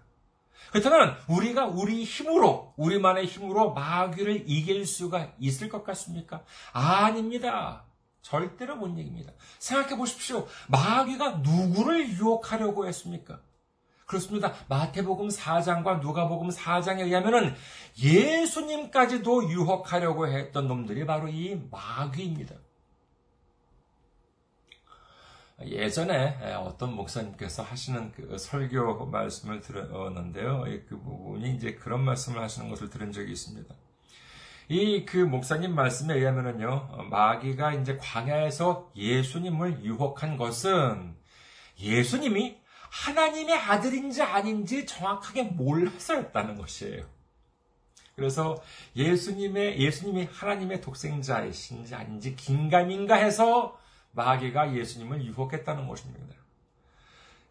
그렇다면 0.72 1.16
우리가 1.28 1.66
우리 1.66 2.02
힘으로, 2.02 2.74
우리만의 2.76 3.26
힘으로 3.26 3.74
마귀를 3.74 4.50
이길 4.50 4.84
수가 4.84 5.32
있을 5.38 5.68
것 5.68 5.84
같습니까? 5.84 6.42
아닙니다. 6.72 7.84
절대로 8.22 8.74
못 8.74 8.98
얘기입니다. 8.98 9.32
생각해 9.60 9.96
보십시오. 9.96 10.48
마귀가 10.66 11.42
누구를 11.44 12.08
유혹하려고 12.08 12.88
했습니까? 12.88 13.38
그렇습니다. 14.04 14.52
마태복음 14.68 15.28
4장과 15.28 16.00
누가복음 16.00 16.48
4장에 16.48 17.02
의하면 17.02 17.54
예수님까지도 18.02 19.48
유혹하려고 19.48 20.26
했던 20.26 20.66
놈들이 20.66 21.06
바로 21.06 21.28
이 21.28 21.60
마귀입니다. 21.70 22.56
예전에 25.64 26.54
어떤 26.56 26.94
목사님께서 26.94 27.62
하시는 27.62 28.12
그 28.12 28.36
설교 28.36 29.06
말씀을 29.06 29.60
들었는데요. 29.60 30.64
그 30.88 31.00
부분이 31.00 31.54
이제 31.54 31.74
그런 31.74 32.02
말씀을 32.04 32.42
하시는 32.42 32.68
것을 32.68 32.90
들은 32.90 33.10
적이 33.12 33.32
있습니다. 33.32 33.74
이 34.68 35.04
그 35.06 35.16
목사님 35.18 35.74
말씀에 35.74 36.14
의하면요, 36.14 37.06
마귀가 37.08 37.74
이제 37.74 37.96
광야에서 37.96 38.90
예수님을 38.96 39.84
유혹한 39.84 40.36
것은 40.36 41.16
예수님이 41.78 42.58
하나님의 42.90 43.54
아들인지 43.54 44.22
아닌지 44.22 44.84
정확하게 44.84 45.44
몰라서였다는 45.44 46.56
것이에요. 46.56 47.04
그래서 48.14 48.56
예수님의, 48.96 49.78
예수님이 49.78 50.28
하나님의 50.32 50.80
독생자이신지 50.80 51.94
아닌지 51.94 52.34
긴가민가 52.34 53.14
해서 53.14 53.78
마귀가 54.16 54.74
예수님을 54.74 55.24
유혹했다는 55.24 55.86
것입니다. 55.86 56.34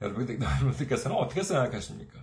여러분들께서는 0.01 1.15
어떻게 1.15 1.41
생각하십니까? 1.41 2.19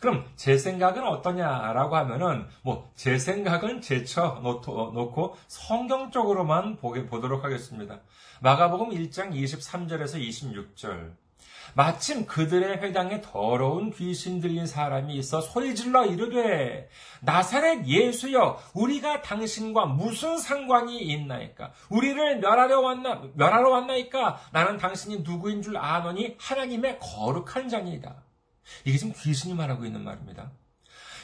그럼 0.00 0.26
제 0.36 0.56
생각은 0.58 1.06
어떠냐라고 1.06 1.96
하면은 1.96 2.46
뭐 2.62 2.90
제 2.94 3.18
생각은 3.18 3.80
제쳐 3.80 4.40
놓고 4.42 5.36
성경적으로만 5.48 6.76
보게 6.76 7.06
보도록 7.06 7.44
하겠습니다. 7.44 8.00
마가복음 8.40 8.90
1장 8.90 9.32
23절에서 9.32 10.16
26절. 10.20 11.14
마침 11.74 12.26
그들의 12.26 12.78
회당에 12.78 13.20
더러운 13.20 13.90
귀신 13.90 14.40
들린 14.40 14.66
사람이 14.66 15.14
있어 15.16 15.40
소리질러 15.40 16.06
이르되 16.06 16.88
나사렛 17.22 17.86
예수여 17.86 18.60
우리가 18.74 19.22
당신과 19.22 19.86
무슨 19.86 20.38
상관이 20.38 21.02
있나이까 21.02 21.72
우리를 21.88 22.40
멸하려 22.40 22.80
왔나 22.80 23.22
멸하러 23.34 23.70
왔나이까 23.70 24.40
나는 24.52 24.76
당신이 24.76 25.20
누구인 25.20 25.62
줄 25.62 25.76
아노니 25.76 26.36
하나님의 26.38 26.98
거룩한 27.00 27.68
자니이다. 27.68 28.22
이게 28.84 28.98
지금 28.98 29.12
귀신이 29.16 29.54
말하고 29.54 29.84
있는 29.84 30.04
말입니다. 30.04 30.52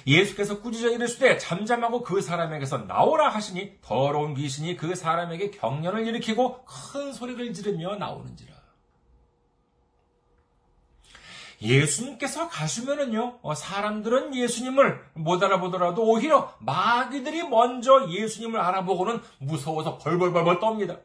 예수께서 0.06 0.60
꾸짖어 0.60 0.90
이르시되 0.90 1.38
잠잠하고 1.38 2.02
그 2.02 2.20
사람에게서 2.20 2.78
나오라 2.78 3.28
하시니 3.28 3.80
더러운 3.82 4.34
귀신이 4.34 4.76
그 4.76 4.94
사람에게 4.94 5.50
경련을 5.50 6.06
일으키고 6.06 6.64
큰 6.64 7.12
소리를 7.12 7.52
지르며 7.52 7.96
나오는지라. 7.96 8.49
예수님께서 11.62 12.48
가시면은요, 12.48 13.40
어, 13.42 13.54
사람들은 13.54 14.34
예수님을 14.34 15.00
못 15.14 15.42
알아보더라도 15.42 16.02
오히려 16.04 16.54
마귀들이 16.60 17.48
먼저 17.48 18.08
예수님을 18.08 18.58
알아보고는 18.58 19.20
무서워서 19.38 19.98
벌벌벌벌 19.98 20.58
떱니다. 20.58 21.00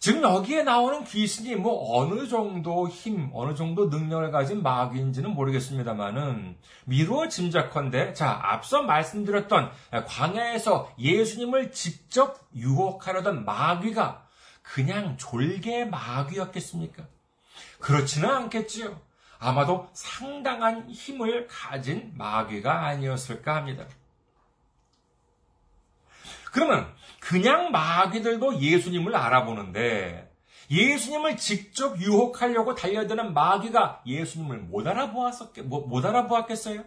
지금 0.00 0.22
여기에 0.22 0.62
나오는 0.62 1.04
귀신이 1.04 1.56
뭐 1.56 1.98
어느 1.98 2.26
정도 2.26 2.88
힘, 2.88 3.28
어느 3.34 3.54
정도 3.54 3.88
능력을 3.88 4.30
가진 4.30 4.62
마귀인지는 4.62 5.30
모르겠습니다만은 5.34 6.56
미루어 6.86 7.28
짐작컨대 7.28 8.14
자 8.14 8.40
앞서 8.42 8.82
말씀드렸던 8.82 9.70
광야에서 10.06 10.90
예수님을 10.98 11.72
직접 11.72 12.40
유혹하려던 12.56 13.44
마귀가 13.44 14.26
그냥 14.62 15.18
졸개 15.18 15.84
마귀였겠습니까? 15.84 17.06
그렇지는 17.80 18.28
않겠지요. 18.28 19.00
아마도 19.38 19.88
상당한 19.94 20.88
힘을 20.90 21.46
가진 21.48 22.12
마귀가 22.16 22.86
아니었을까 22.86 23.56
합니다. 23.56 23.86
그러면 26.52 26.92
그냥 27.20 27.70
마귀들도 27.70 28.60
예수님을 28.60 29.16
알아보는데 29.16 30.30
예수님을 30.70 31.36
직접 31.36 31.98
유혹하려고 31.98 32.74
달려드는 32.74 33.34
마귀가 33.34 34.02
예수님을 34.06 34.58
못 34.58 34.86
알아보았었 34.86 35.52
못 35.64 36.04
알아보았겠어요? 36.04 36.84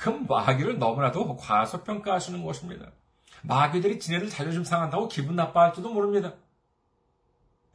그럼 0.00 0.26
마귀를 0.26 0.78
너무나도 0.78 1.36
과소평가하시는 1.36 2.44
것입니다. 2.44 2.92
마귀들이 3.42 3.98
지네들 3.98 4.30
자존심 4.30 4.64
상한다고 4.64 5.08
기분 5.08 5.36
나빠할지도 5.36 5.90
모릅니다. 5.90 6.34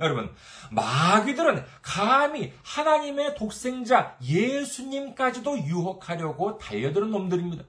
여러분, 0.02 0.34
마귀들은 0.72 1.64
감히 1.82 2.54
하나님의 2.64 3.36
독생자 3.36 4.18
예수님까지도 4.22 5.60
유혹하려고 5.60 6.58
달려드는 6.58 7.12
놈들입니다. 7.12 7.64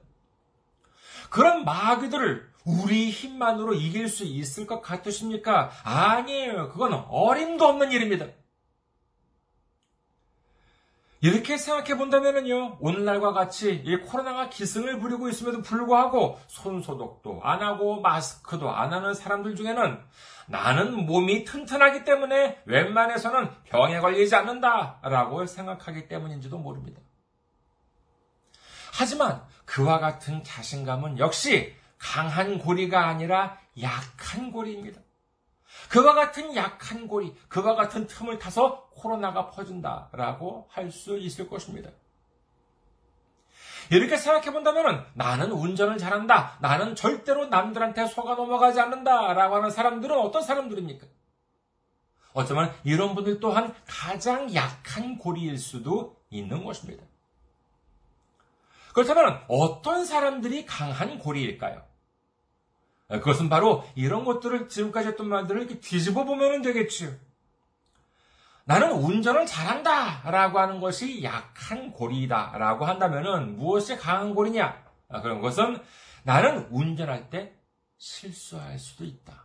그런 1.29 1.63
마귀들을 1.63 2.51
우리 2.65 3.09
힘만으로 3.09 3.73
이길 3.73 4.07
수 4.07 4.23
있을 4.23 4.65
것 4.65 4.81
같으십니까? 4.81 5.71
아니에요. 5.83 6.69
그건 6.69 6.93
어림도 6.93 7.65
없는 7.65 7.91
일입니다. 7.91 8.27
이렇게 11.23 11.57
생각해 11.57 11.97
본다면요, 11.97 12.79
오늘날과 12.81 13.31
같이 13.31 13.81
이 13.85 13.95
코로나가 13.95 14.49
기승을 14.49 14.99
부리고 14.99 15.29
있음에도 15.29 15.61
불구하고 15.61 16.37
손소독도 16.47 17.39
안 17.43 17.63
하고 17.63 18.01
마스크도 18.01 18.69
안 18.69 18.91
하는 18.91 19.13
사람들 19.13 19.55
중에는 19.55 19.99
나는 20.47 21.05
몸이 21.05 21.45
튼튼하기 21.45 22.03
때문에 22.03 22.61
웬만해서는 22.65 23.49
병에 23.65 23.99
걸리지 23.99 24.35
않는다 24.35 24.99
라고 25.03 25.45
생각하기 25.45 26.07
때문인지도 26.07 26.57
모릅니다. 26.57 27.01
하지만 28.93 29.43
그와 29.65 29.99
같은 29.99 30.43
자신감은 30.43 31.17
역시 31.19 31.75
강한 31.97 32.59
고리가 32.59 33.07
아니라 33.07 33.57
약한 33.81 34.51
고리입니다. 34.51 35.01
그와 35.89 36.13
같은 36.13 36.55
약한 36.55 37.07
고리, 37.07 37.33
그와 37.47 37.75
같은 37.75 38.05
틈을 38.05 38.37
타서 38.37 38.89
코로나가 38.91 39.49
퍼진다라고 39.49 40.67
할 40.69 40.91
수 40.91 41.17
있을 41.17 41.49
것입니다. 41.49 41.89
이렇게 43.91 44.17
생각해 44.17 44.51
본다면 44.51 45.05
나는 45.13 45.51
운전을 45.51 45.97
잘한다. 45.97 46.57
나는 46.61 46.95
절대로 46.95 47.47
남들한테 47.47 48.07
속아 48.07 48.35
넘어가지 48.35 48.79
않는다. 48.79 49.33
라고 49.33 49.55
하는 49.55 49.69
사람들은 49.69 50.17
어떤 50.17 50.41
사람들입니까? 50.41 51.07
어쩌면 52.33 52.73
이런 52.83 53.15
분들 53.15 53.39
또한 53.39 53.73
가장 53.87 54.53
약한 54.55 55.17
고리일 55.17 55.57
수도 55.57 56.17
있는 56.29 56.63
것입니다. 56.63 57.03
그렇다면 58.93 59.41
어떤 59.47 60.05
사람들이 60.05 60.65
강한 60.65 61.19
고리일까요? 61.19 61.83
그것은 63.07 63.49
바로 63.49 63.83
이런 63.95 64.23
것들을 64.23 64.69
지금까지 64.69 65.09
했던 65.09 65.27
말들을 65.27 65.61
이렇게 65.61 65.79
뒤집어 65.79 66.23
보면 66.23 66.61
되겠지요. 66.61 67.11
나는 68.65 68.91
운전을 68.93 69.45
잘한다 69.45 70.29
라고 70.29 70.59
하는 70.59 70.79
것이 70.79 71.23
약한 71.23 71.91
고리다 71.91 72.57
라고 72.57 72.85
한다면 72.85 73.57
무엇이 73.57 73.97
강한 73.97 74.33
고리냐? 74.33 74.83
아, 75.09 75.21
그런 75.21 75.41
것은 75.41 75.81
나는 76.23 76.67
운전할 76.71 77.29
때 77.29 77.53
실수할 77.97 78.79
수도 78.79 79.03
있다. 79.03 79.43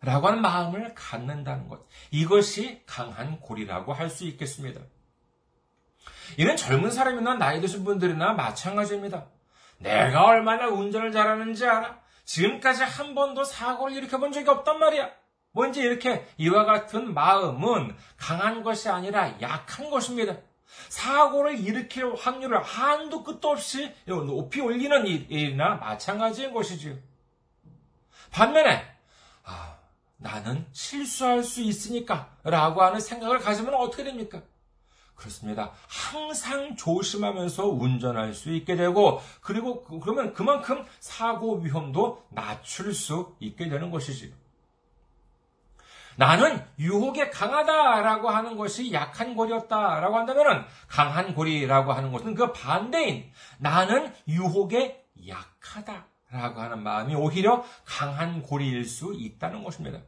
라고 0.00 0.28
하는 0.28 0.40
마음을 0.40 0.94
갖는다는 0.94 1.68
것. 1.68 1.86
이것이 2.10 2.82
강한 2.86 3.40
고리라고 3.40 3.92
할 3.92 4.08
수 4.08 4.24
있겠습니다. 4.26 4.80
이는 6.36 6.56
젊은 6.56 6.90
사람이나 6.90 7.34
나이 7.34 7.60
드신 7.60 7.84
분들이나 7.84 8.32
마찬가지입니다. 8.32 9.26
내가 9.78 10.24
얼마나 10.24 10.68
운전을 10.68 11.12
잘하는지 11.12 11.66
알아? 11.66 12.00
지금까지 12.24 12.82
한 12.84 13.14
번도 13.14 13.44
사고를 13.44 13.96
일으켜 13.96 14.18
본 14.18 14.32
적이 14.32 14.50
없단 14.50 14.78
말이야. 14.78 15.10
뭔지 15.52 15.80
이렇게 15.80 16.26
이와 16.36 16.64
같은 16.64 17.14
마음은 17.14 17.96
강한 18.16 18.62
것이 18.62 18.88
아니라 18.88 19.40
약한 19.40 19.90
것입니다. 19.90 20.36
사고를 20.88 21.58
일으킬 21.58 22.14
확률을 22.14 22.62
한도 22.62 23.24
끝도 23.24 23.50
없이 23.50 23.92
높이 24.06 24.60
올리는 24.60 25.06
일이나 25.06 25.76
마찬가지인 25.76 26.52
것이지요. 26.52 26.96
반면에, 28.30 28.84
아, 29.44 29.78
나는 30.18 30.66
실수할 30.72 31.42
수 31.42 31.62
있으니까 31.62 32.36
라고 32.44 32.82
하는 32.82 33.00
생각을 33.00 33.38
가지면 33.38 33.74
어떻게 33.74 34.04
됩니까? 34.04 34.42
그렇습니다. 35.14 35.72
항상 35.88 36.76
조심하면서 36.76 37.66
운전할 37.66 38.34
수 38.34 38.52
있게 38.52 38.76
되고, 38.76 39.20
그리고 39.40 39.82
그, 39.82 39.98
그러면 39.98 40.32
그만큼 40.32 40.84
사고 41.00 41.56
위험도 41.56 42.26
낮출 42.28 42.94
수 42.94 43.34
있게 43.40 43.68
되는 43.68 43.90
것이지요. 43.90 44.32
나는 46.18 46.60
유혹에 46.80 47.30
강하다라고 47.30 48.28
하는 48.28 48.56
것이 48.56 48.92
약한 48.92 49.36
고리였다라고 49.36 50.16
한다면 50.16 50.66
강한 50.88 51.32
고리라고 51.32 51.92
하는 51.92 52.10
것은 52.10 52.34
그 52.34 52.52
반대인 52.52 53.30
나는 53.58 54.12
유혹에 54.26 55.06
약하다라고 55.28 56.60
하는 56.60 56.82
마음이 56.82 57.14
오히려 57.14 57.64
강한 57.84 58.42
고리일 58.42 58.84
수 58.84 59.14
있다는 59.14 59.62
것입니다. 59.62 60.00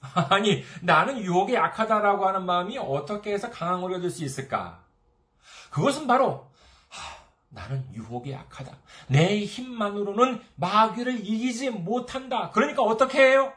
아니, 0.28 0.64
나는 0.82 1.18
유혹에 1.20 1.54
약하다라고 1.54 2.26
하는 2.26 2.44
마음이 2.44 2.76
어떻게 2.76 3.32
해서 3.32 3.48
강한 3.48 3.80
고리가 3.80 4.00
될 4.00 4.10
수 4.10 4.24
있을까? 4.24 4.82
그것은 5.70 6.08
바로 6.08 6.50
하, 6.88 7.16
나는 7.50 7.88
유혹에 7.94 8.32
약하다. 8.32 8.76
내 9.06 9.44
힘만으로는 9.44 10.42
마귀를 10.56 11.20
이기지 11.20 11.70
못한다. 11.70 12.50
그러니까 12.50 12.82
어떻게 12.82 13.20
해요? 13.20 13.52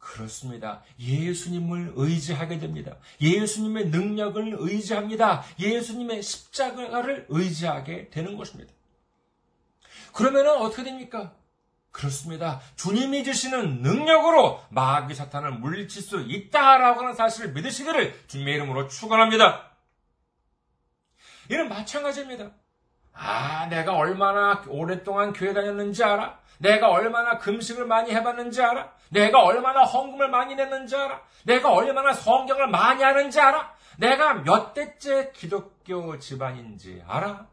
그렇습니다. 0.00 0.82
예수님을 0.98 1.92
의지하게 1.94 2.58
됩니다. 2.58 2.96
예수님의 3.20 3.90
능력을 3.90 4.56
의지합니다. 4.58 5.44
예수님의 5.60 6.22
십자가를 6.22 7.26
의지하게 7.28 8.08
되는 8.08 8.36
것입니다. 8.36 8.72
그러면 10.12 10.48
어떻게 10.48 10.82
됩니까? 10.82 11.34
그렇습니다. 11.92 12.60
주님이 12.76 13.24
주시는 13.24 13.82
능력으로 13.82 14.64
마귀 14.70 15.14
사탄을 15.14 15.52
물리칠 15.52 16.02
수 16.02 16.20
있다라고 16.22 17.00
하는 17.00 17.14
사실을 17.14 17.52
믿으시기를 17.52 18.26
주님의 18.26 18.54
이름으로 18.54 18.88
축원합니다. 18.88 19.70
이는 21.50 21.68
마찬가지입니다. 21.68 22.52
아, 23.12 23.66
내가 23.66 23.94
얼마나 23.96 24.62
오랫동안 24.68 25.32
교회 25.32 25.52
다녔는지 25.52 26.02
알아? 26.04 26.38
내가 26.58 26.90
얼마나 26.90 27.38
금식을 27.38 27.86
많이 27.86 28.12
해봤는지 28.12 28.62
알아? 28.62 28.92
내가 29.10 29.42
얼마나 29.42 29.82
헌금을 29.82 30.28
많이 30.28 30.54
냈는지 30.54 30.94
알아? 30.94 31.22
내가 31.44 31.72
얼마나 31.72 32.12
성경을 32.12 32.68
많이 32.68 33.02
하는지 33.02 33.40
알아? 33.40 33.74
내가 33.98 34.34
몇 34.34 34.74
대째 34.74 35.32
기독교 35.32 36.18
집안인지 36.18 37.02
알아? 37.06 37.46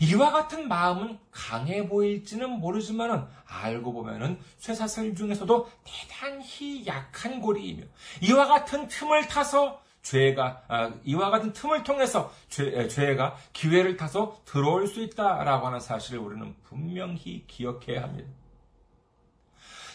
이와 0.00 0.32
같은 0.32 0.66
마음은 0.66 1.18
강해 1.30 1.86
보일지는 1.86 2.48
모르지만은 2.48 3.26
알고 3.46 3.92
보면은 3.92 4.40
쇠사슬 4.56 5.14
중에서도 5.14 5.70
대단히 5.84 6.86
약한 6.86 7.40
고리이며 7.40 7.84
이와 8.22 8.46
같은 8.46 8.88
틈을 8.88 9.28
타서 9.28 9.82
죄가 10.02 10.62
아, 10.68 10.92
이와 11.04 11.30
같은 11.30 11.52
틈을 11.52 11.82
통해서 11.82 12.32
죄, 12.48 12.88
죄가 12.88 13.36
기회를 13.52 13.96
타서 13.96 14.40
들어올 14.44 14.86
수 14.86 15.02
있다라고 15.02 15.66
하는 15.66 15.80
사실을 15.80 16.20
우리는 16.20 16.54
분명히 16.64 17.44
기억해야 17.46 18.02
합니다. 18.02 18.30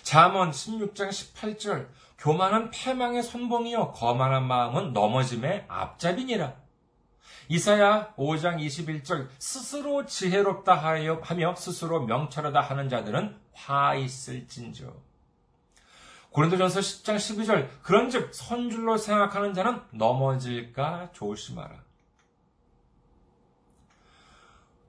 잠언 0.03 0.51
16장 0.51 1.09
18절 1.09 1.87
교만은 2.19 2.69
패망의 2.69 3.23
선봉이요 3.23 3.91
거만한 3.93 4.47
마음은 4.47 4.93
넘어짐의 4.93 5.65
앞잡이니라. 5.67 6.53
이사야 7.47 8.13
5장 8.15 8.57
21절 8.59 9.27
스스로 9.37 10.05
지혜롭다 10.05 10.75
하며 10.75 11.55
스스로 11.55 12.05
명철하다 12.05 12.59
하는 12.61 12.89
자들은 12.89 13.37
화 13.53 13.95
있을진저. 13.95 14.93
고린도전서 16.35 16.81
10장 16.81 17.15
12절 17.15 17.69
그런즉 17.81 18.35
선줄로 18.35 18.97
생각하는 18.97 19.53
자는 19.53 19.79
넘어질까 19.91 21.11
조심하라. 21.13 21.81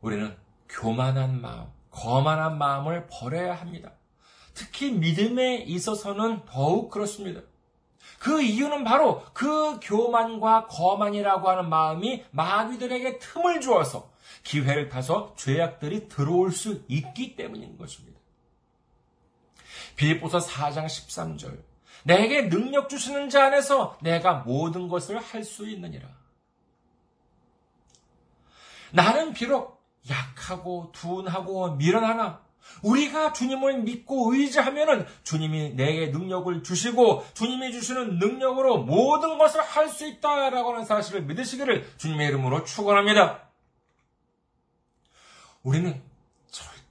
우리는 0.00 0.36
교만한 0.68 1.40
마음, 1.40 1.68
거만한 1.92 2.58
마음을 2.58 3.06
버려야 3.08 3.54
합니다. 3.54 3.92
특히 4.54 4.90
믿음에 4.90 5.58
있어서는 5.58 6.44
더욱 6.46 6.90
그렇습니다. 6.90 7.42
그 8.18 8.42
이유는 8.42 8.82
바로 8.82 9.22
그 9.32 9.78
교만과 9.80 10.66
거만이라고 10.66 11.48
하는 11.48 11.68
마음이 11.68 12.24
마귀들에게 12.32 13.20
틈을 13.20 13.60
주어서 13.60 14.10
기회를 14.42 14.88
타서 14.88 15.34
죄악들이 15.36 16.08
들어올 16.08 16.50
수 16.50 16.82
있기 16.88 17.36
때문인 17.36 17.78
것입니다. 17.78 18.15
빌립보서 19.96 20.38
4장 20.38 20.86
13절 20.86 21.62
내게 22.04 22.48
능력 22.48 22.88
주시는 22.88 23.30
자 23.30 23.46
안에서 23.46 23.98
내가 24.00 24.34
모든 24.46 24.88
것을 24.88 25.18
할 25.18 25.42
수 25.44 25.68
있느니라. 25.68 26.08
나는 28.92 29.32
비록 29.32 29.84
약하고 30.08 30.92
둔하고 30.92 31.72
미련하나 31.72 32.46
우리가 32.82 33.32
주님을 33.32 33.82
믿고 33.82 34.32
의지하면은 34.32 35.06
주님이 35.24 35.74
내게 35.74 36.08
능력을 36.08 36.62
주시고 36.62 37.24
주님이 37.34 37.72
주시는 37.72 38.18
능력으로 38.18 38.78
모든 38.78 39.38
것을 39.38 39.60
할 39.62 39.88
수 39.88 40.06
있다라고 40.06 40.72
하는 40.72 40.84
사실을 40.84 41.22
믿으시기를 41.22 41.96
주님의 41.96 42.28
이름으로 42.28 42.64
축원합니다. 42.64 43.48
우리는 45.62 46.00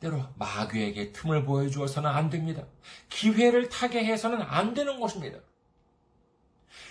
절대로 0.06 0.24
마귀에게 0.36 1.12
틈을 1.12 1.46
보여주어서는 1.46 2.10
안 2.10 2.30
됩니다. 2.30 2.63
기회를 3.10 3.70
타게 3.70 4.06
해서는 4.06 4.41
안 4.41 4.76
되는 4.76 5.00
것입니다. 5.00 5.39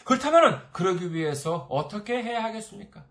그렇다면 0.05 0.67
그러기 0.73 1.15
위해서 1.15 1.67
어떻게 1.71 2.23
해야 2.23 2.43
하겠습니까? 2.43 3.05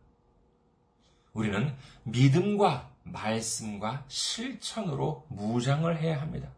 우리는 1.32 1.74
믿음과 2.04 2.92
말씀과 3.04 4.04
실천으로 4.10 5.26
무장을 5.30 5.98
해야 5.98 6.22
합니다. 6.22 6.50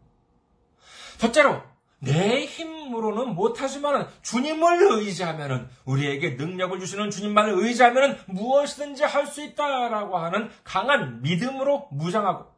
첫째로 1.18 1.62
내 1.98 2.44
힘으로는 2.44 3.34
못하지만 3.34 4.08
주님을 4.22 4.98
의지하면 4.98 5.70
우리에게 5.84 6.30
능력을 6.30 6.78
주시는 6.78 7.10
주님만을 7.10 7.64
의지하면 7.64 8.18
무엇이든지 8.26 9.04
할 9.04 9.26
수 9.26 9.42
있다라고 9.42 10.18
하는 10.18 10.50
강한 10.62 11.22
믿음으로 11.22 11.88
무장하고 11.90 12.55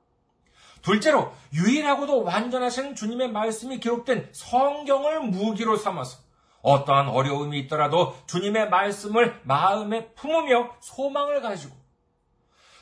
둘째로 0.89 1.35
유일하고도 1.53 2.25
완전하신 2.25 2.95
주님의 2.95 3.31
말씀이 3.31 3.79
기록된 3.79 4.31
성경을 4.33 5.21
무기로 5.21 5.77
삼아서 5.77 6.21
어떠한 6.63 7.09
어려움이 7.09 7.59
있더라도 7.61 8.17
주님의 8.27 8.71
말씀을 8.71 9.39
마음에 9.45 10.09
품으며 10.15 10.77
소망을 10.81 11.43
가지고 11.43 11.77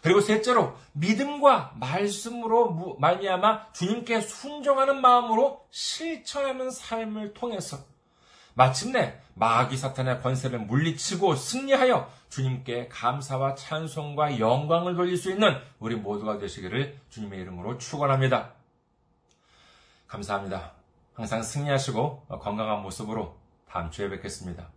그리고 0.02 0.20
셋째로 0.20 0.76
믿음과 0.92 1.72
말씀으로 1.80 2.96
말미암아 3.00 3.72
주님께 3.72 4.20
순종하는 4.20 5.00
마음으로 5.00 5.66
실천하는 5.72 6.70
삶을 6.70 7.34
통해서 7.34 7.78
마침내 8.56 9.20
마귀 9.34 9.76
사탄의 9.76 10.22
권세를 10.22 10.60
물리치고 10.60 11.36
승리하여 11.36 12.10
주님께 12.30 12.88
감사와 12.88 13.54
찬송과 13.54 14.38
영광을 14.38 14.96
돌릴 14.96 15.18
수 15.18 15.30
있는 15.30 15.58
우리 15.78 15.94
모두가 15.94 16.38
되시기를 16.38 16.98
주님의 17.10 17.42
이름으로 17.42 17.76
축원합니다. 17.76 18.54
감사합니다. 20.06 20.72
항상 21.12 21.42
승리하시고 21.42 22.28
건강한 22.40 22.80
모습으로 22.80 23.36
다음 23.68 23.90
주에 23.90 24.08
뵙겠습니다. 24.08 24.70